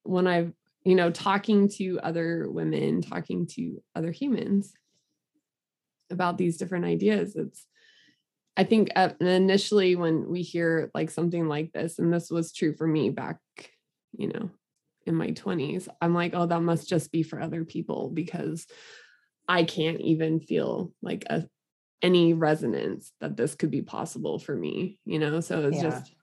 [0.01, 0.51] when i've
[0.85, 4.73] you know talking to other women talking to other humans
[6.11, 7.65] about these different ideas it's
[8.57, 12.73] i think uh, initially when we hear like something like this and this was true
[12.75, 13.37] for me back
[14.17, 14.49] you know
[15.09, 18.67] in my 20s, I'm like, oh, that must just be for other people because
[19.47, 21.45] I can't even feel like a
[22.01, 25.41] any resonance that this could be possible for me, you know?
[25.41, 26.15] So it's yeah, just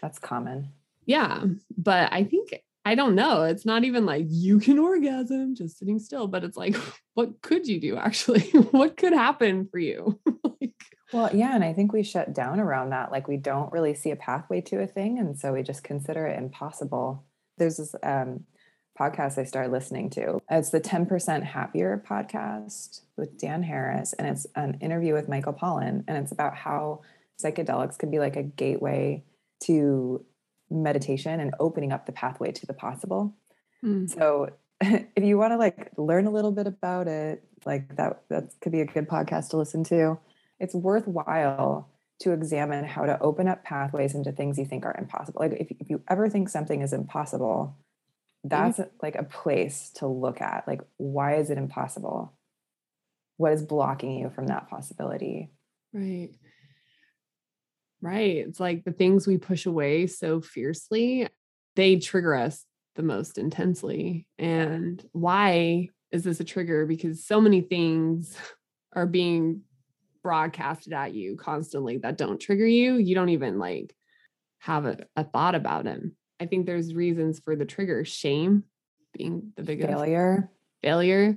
[0.00, 0.72] that's common.
[1.04, 1.44] Yeah.
[1.76, 3.42] But I think I don't know.
[3.42, 6.76] It's not even like you can orgasm just sitting still, but it's like,
[7.14, 8.40] what could you do actually?
[8.70, 10.18] what could happen for you?
[10.44, 10.74] like,
[11.12, 11.54] well, yeah.
[11.54, 13.12] And I think we shut down around that.
[13.12, 15.18] Like we don't really see a pathway to a thing.
[15.18, 17.24] And so we just consider it impossible
[17.60, 18.44] there's this um,
[18.98, 20.40] podcast I started listening to.
[20.50, 26.02] It's the 10% Happier podcast with Dan Harris, and it's an interview with Michael Pollan,
[26.08, 27.02] and it's about how
[27.40, 29.22] psychedelics can be like a gateway
[29.64, 30.24] to
[30.70, 33.34] meditation and opening up the pathway to the possible.
[33.84, 34.08] Mm.
[34.08, 34.50] So
[34.80, 38.72] if you want to like learn a little bit about it, like that that could
[38.72, 40.18] be a good podcast to listen to.
[40.58, 41.90] It's worthwhile
[42.20, 45.40] to examine how to open up pathways into things you think are impossible.
[45.40, 47.76] Like if, if you ever think something is impossible,
[48.44, 48.90] that's mm-hmm.
[49.02, 50.64] like a place to look at.
[50.66, 52.34] Like, why is it impossible?
[53.36, 55.50] What is blocking you from that possibility?
[55.92, 56.30] Right.
[58.02, 58.36] Right.
[58.36, 61.28] It's like the things we push away so fiercely,
[61.76, 62.64] they trigger us
[62.96, 64.26] the most intensely.
[64.38, 66.86] And why is this a trigger?
[66.86, 68.36] Because so many things
[68.94, 69.62] are being
[70.22, 73.94] broadcasted at you constantly that don't trigger you, you don't even like
[74.58, 76.16] have a, a thought about them.
[76.38, 78.64] I think there's reasons for the trigger shame
[79.12, 80.50] being the biggest failure,
[80.82, 81.36] failure.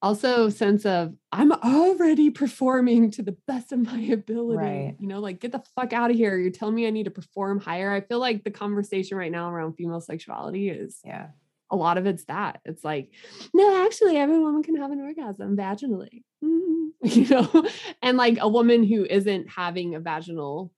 [0.00, 4.56] Also, sense of I'm already performing to the best of my ability.
[4.58, 4.96] Right.
[5.00, 6.38] You know, like get the fuck out of here.
[6.38, 7.90] You're telling me I need to perform higher.
[7.90, 11.28] I feel like the conversation right now around female sexuality is yeah
[11.70, 12.60] a lot of it's that.
[12.64, 13.10] It's like,
[13.54, 16.22] no, actually, every woman can have an orgasm vaginally.
[16.42, 17.68] Mm, you know,
[18.02, 20.72] and like a woman who isn't having a vaginal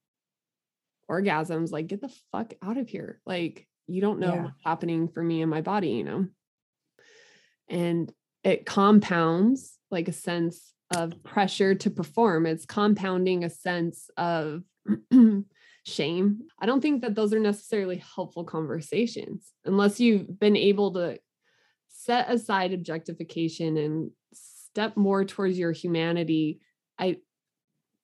[1.10, 3.20] orgasms, like, get the fuck out of here.
[3.26, 4.42] Like, you don't know Yeah.
[4.44, 6.26] what's happening for me in my body, you know?
[7.68, 8.12] And
[8.44, 12.46] it compounds like a sense of pressure to perform.
[12.46, 14.62] It's compounding a sense of
[15.84, 16.40] shame.
[16.58, 21.18] I don't think that those are necessarily helpful conversations unless you've been able to
[21.88, 26.60] set aside objectification and step more towards your humanity.
[26.98, 27.18] I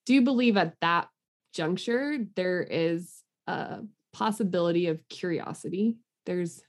[0.05, 1.09] do believe at that
[1.53, 3.81] juncture, there is a
[4.13, 5.97] possibility of curiosity.
[6.25, 6.63] There's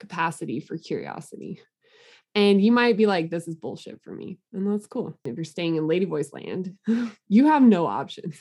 [0.00, 1.60] capacity for curiosity.
[2.34, 4.38] And you might be like, this is bullshit for me.
[4.52, 5.16] And that's cool.
[5.24, 6.76] If you're staying in Lady Voice land,
[7.28, 8.38] you have no options.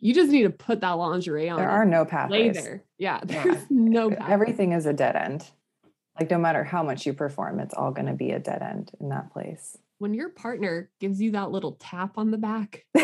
[0.00, 1.58] You just need to put that lingerie on.
[1.58, 2.54] There are no lay pathways.
[2.54, 2.84] there.
[2.98, 3.20] Yeah.
[3.28, 3.42] Yeah.
[3.44, 4.30] There's no path.
[4.30, 5.44] Everything is a dead end.
[6.18, 8.90] Like no matter how much you perform, it's all going to be a dead end
[9.00, 9.76] in that place.
[9.98, 12.84] when your partner gives you that little tap on the back,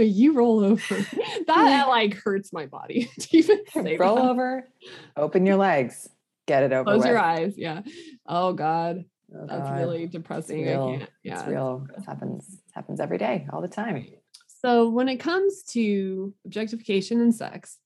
[0.00, 1.06] you roll over.
[1.46, 4.24] That like hurts my body to even say Roll that.
[4.24, 4.68] over,
[5.16, 6.08] open your legs,
[6.48, 7.06] get it over Close with.
[7.06, 7.54] your eyes.
[7.56, 7.82] Yeah.
[8.26, 9.04] Oh God.
[9.32, 9.78] Oh, That's God.
[9.78, 10.62] really depressing.
[10.64, 10.88] real.
[10.88, 11.10] I can't.
[11.22, 11.38] Yeah.
[11.40, 11.86] It's real.
[11.96, 12.48] It happens.
[12.54, 14.06] It happens every day, all the time.
[14.48, 17.78] So when it comes to objectification and sex,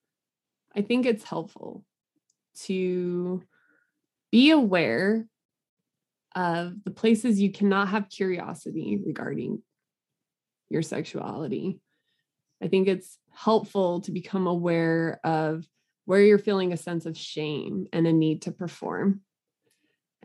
[0.74, 1.84] I think it's helpful
[2.64, 3.42] to
[4.30, 5.26] be aware
[6.34, 9.62] of the places you cannot have curiosity regarding
[10.70, 11.80] your sexuality.
[12.62, 15.66] I think it's helpful to become aware of
[16.04, 19.20] where you're feeling a sense of shame and a need to perform.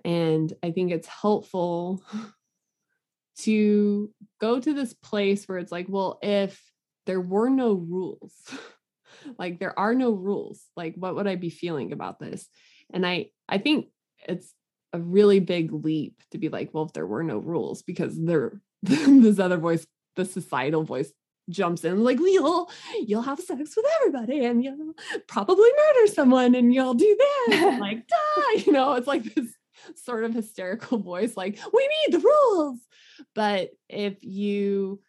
[0.04, 2.02] And I think it's helpful
[3.40, 4.10] to
[4.40, 6.62] go to this place where it's like, well, if
[7.06, 8.34] there were no rules,
[9.40, 12.48] like there are no rules, like what would I be feeling about this?
[12.92, 13.88] And I I think
[14.28, 14.54] it's
[14.94, 18.62] a really big leap to be like, well, if there were no rules, because there
[18.84, 21.12] this other voice, the societal voice
[21.50, 22.70] jumps in like you'll
[23.06, 24.94] you'll have sex with everybody and you'll
[25.28, 28.94] probably murder someone and you'll do this and like die you know?
[28.94, 29.54] It's like this
[29.96, 32.80] sort of hysterical voice like we need the rules.
[33.34, 35.02] But if you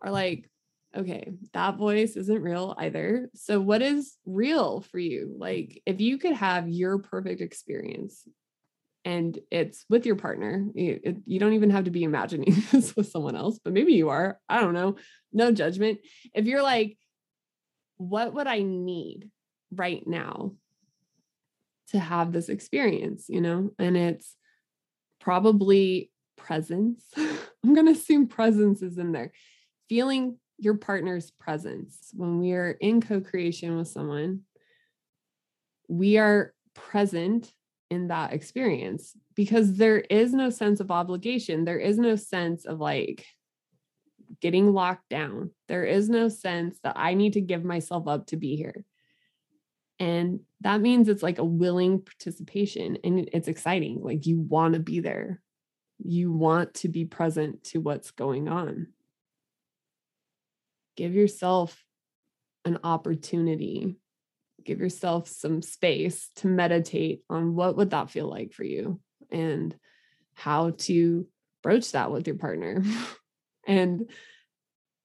[0.00, 0.50] are like
[0.96, 3.30] okay that voice isn't real either.
[3.34, 5.34] So what is real for you?
[5.38, 8.26] Like if you could have your perfect experience
[9.08, 10.66] and it's with your partner.
[10.74, 13.94] You, it- you don't even have to be imagining this with someone else but maybe
[13.94, 14.38] you are.
[14.48, 14.96] I don't know.
[15.32, 15.98] No judgment.
[16.34, 16.96] If you're like
[18.00, 19.28] what would i need
[19.72, 20.52] right now
[21.88, 23.24] to have this experience?
[23.28, 23.70] You know?
[23.78, 24.36] And it's
[25.20, 27.02] probably presence.
[27.16, 29.32] I'm going to assume presence is in there.
[29.88, 32.10] Feeling your partner's presence.
[32.14, 34.42] When we are in co-creation with someone
[35.88, 37.50] we are present
[37.90, 41.64] in that experience because there is no sense of obligation.
[41.64, 43.24] There is no sense of like
[44.40, 45.50] getting locked down.
[45.68, 48.84] There is no sense that i need to give myself up to be here.
[49.98, 54.00] And that means it's like a willing participation and it's exciting.
[54.02, 55.40] Like you want to be there.
[55.98, 58.88] You want to be present to what's going on.
[60.96, 61.84] Give yourself
[62.64, 63.96] an opportunity
[64.68, 69.00] give yourself some space to meditate on what would that feel like for you
[69.30, 69.74] and
[70.34, 71.26] how to
[71.62, 72.82] broach that with your partner.
[73.66, 74.08] And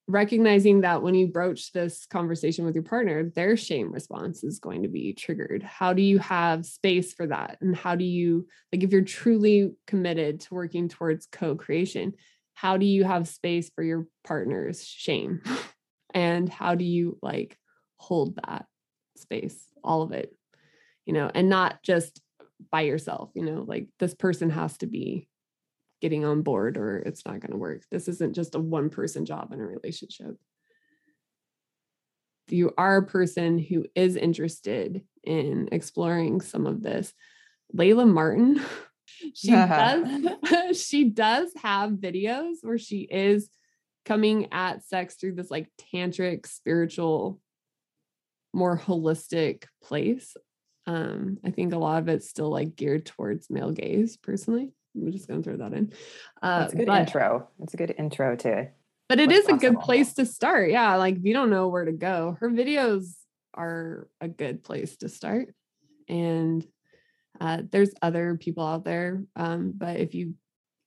[0.07, 4.83] recognizing that when you broach this conversation with your partner their shame response is going
[4.83, 5.63] to be triggered.
[5.63, 7.57] How do you have space for that?
[7.59, 12.13] And how do you like if you're truly committed to working towards co-creation
[12.53, 15.41] how do you have space for your partner's shame?
[16.15, 17.57] And how do you like
[17.97, 18.67] hold that
[19.15, 20.35] space all of it
[21.05, 22.21] you know and not just
[22.71, 25.27] by yourself you know like this person has to be
[26.03, 27.81] getting on board or it's not going to work.
[27.89, 30.35] This isn't just a one person job in a relationship.
[32.45, 37.13] If you are a person who is interested in exploring some of this
[37.73, 38.61] layla martin
[39.33, 43.47] she does she does have videos where she is
[44.03, 47.39] coming at sex through this like tantric spiritual
[48.53, 50.35] more holistic place.
[50.85, 54.71] Um i think a lot of it's still like geared towards male gaze personally.
[54.95, 55.93] I'm just going to throw that in.
[56.41, 57.49] Uh That's a good but, intro.
[57.61, 58.73] It's a good intro to it.
[59.09, 60.69] but it is a good place to start.
[60.69, 62.37] Yeah like if you don't know where to go.
[62.39, 63.13] Her videos
[63.53, 65.53] are a good place to start.
[66.09, 66.67] And
[67.39, 70.33] uh, there's other people out there um, but if you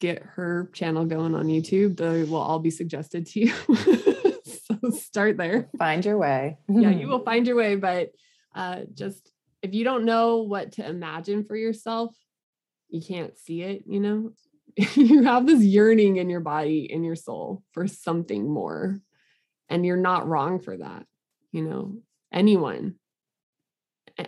[0.01, 3.55] get her channel going on youtube they will all be suggested to you
[4.67, 6.59] so start there Find your way.
[6.69, 8.11] yeah you will find your way but
[8.55, 9.31] uh, just
[9.63, 12.17] if you don't know what to imagine for yourself,
[12.89, 14.31] you can't see it, you know?
[14.95, 18.99] you have this yearning in your body, in your soul for something more.
[19.69, 21.05] And you're not wrong for that,
[21.53, 21.97] you know?
[22.33, 22.95] Anyone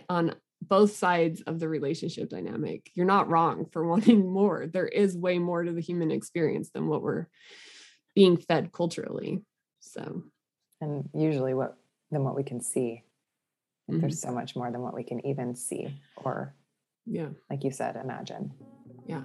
[0.09, 4.67] on both sides of the relationship dynamic, you're not wrong for wanting more.
[4.67, 7.27] There is way more to the human experience than what we're
[8.13, 9.41] being fed culturally.
[9.79, 10.23] So,
[10.81, 11.77] and usually what
[12.11, 13.03] than what we can see.
[13.89, 14.01] Mhm.
[14.01, 16.53] There's so much more than what we can even see or
[17.05, 18.53] yeah, like you said, imagine.
[19.05, 19.23] yeah.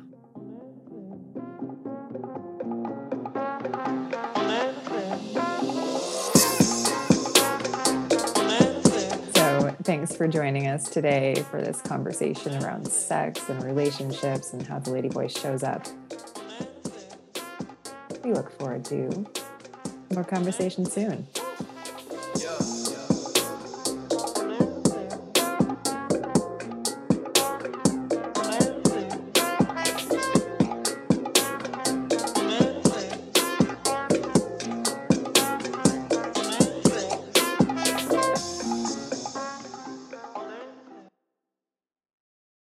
[9.34, 14.78] So, thanks for joining us today for this conversation around sex and relationships and how
[14.78, 15.86] the lady voice shows up.
[18.24, 19.26] We look forward to
[20.12, 21.26] more conversation soon.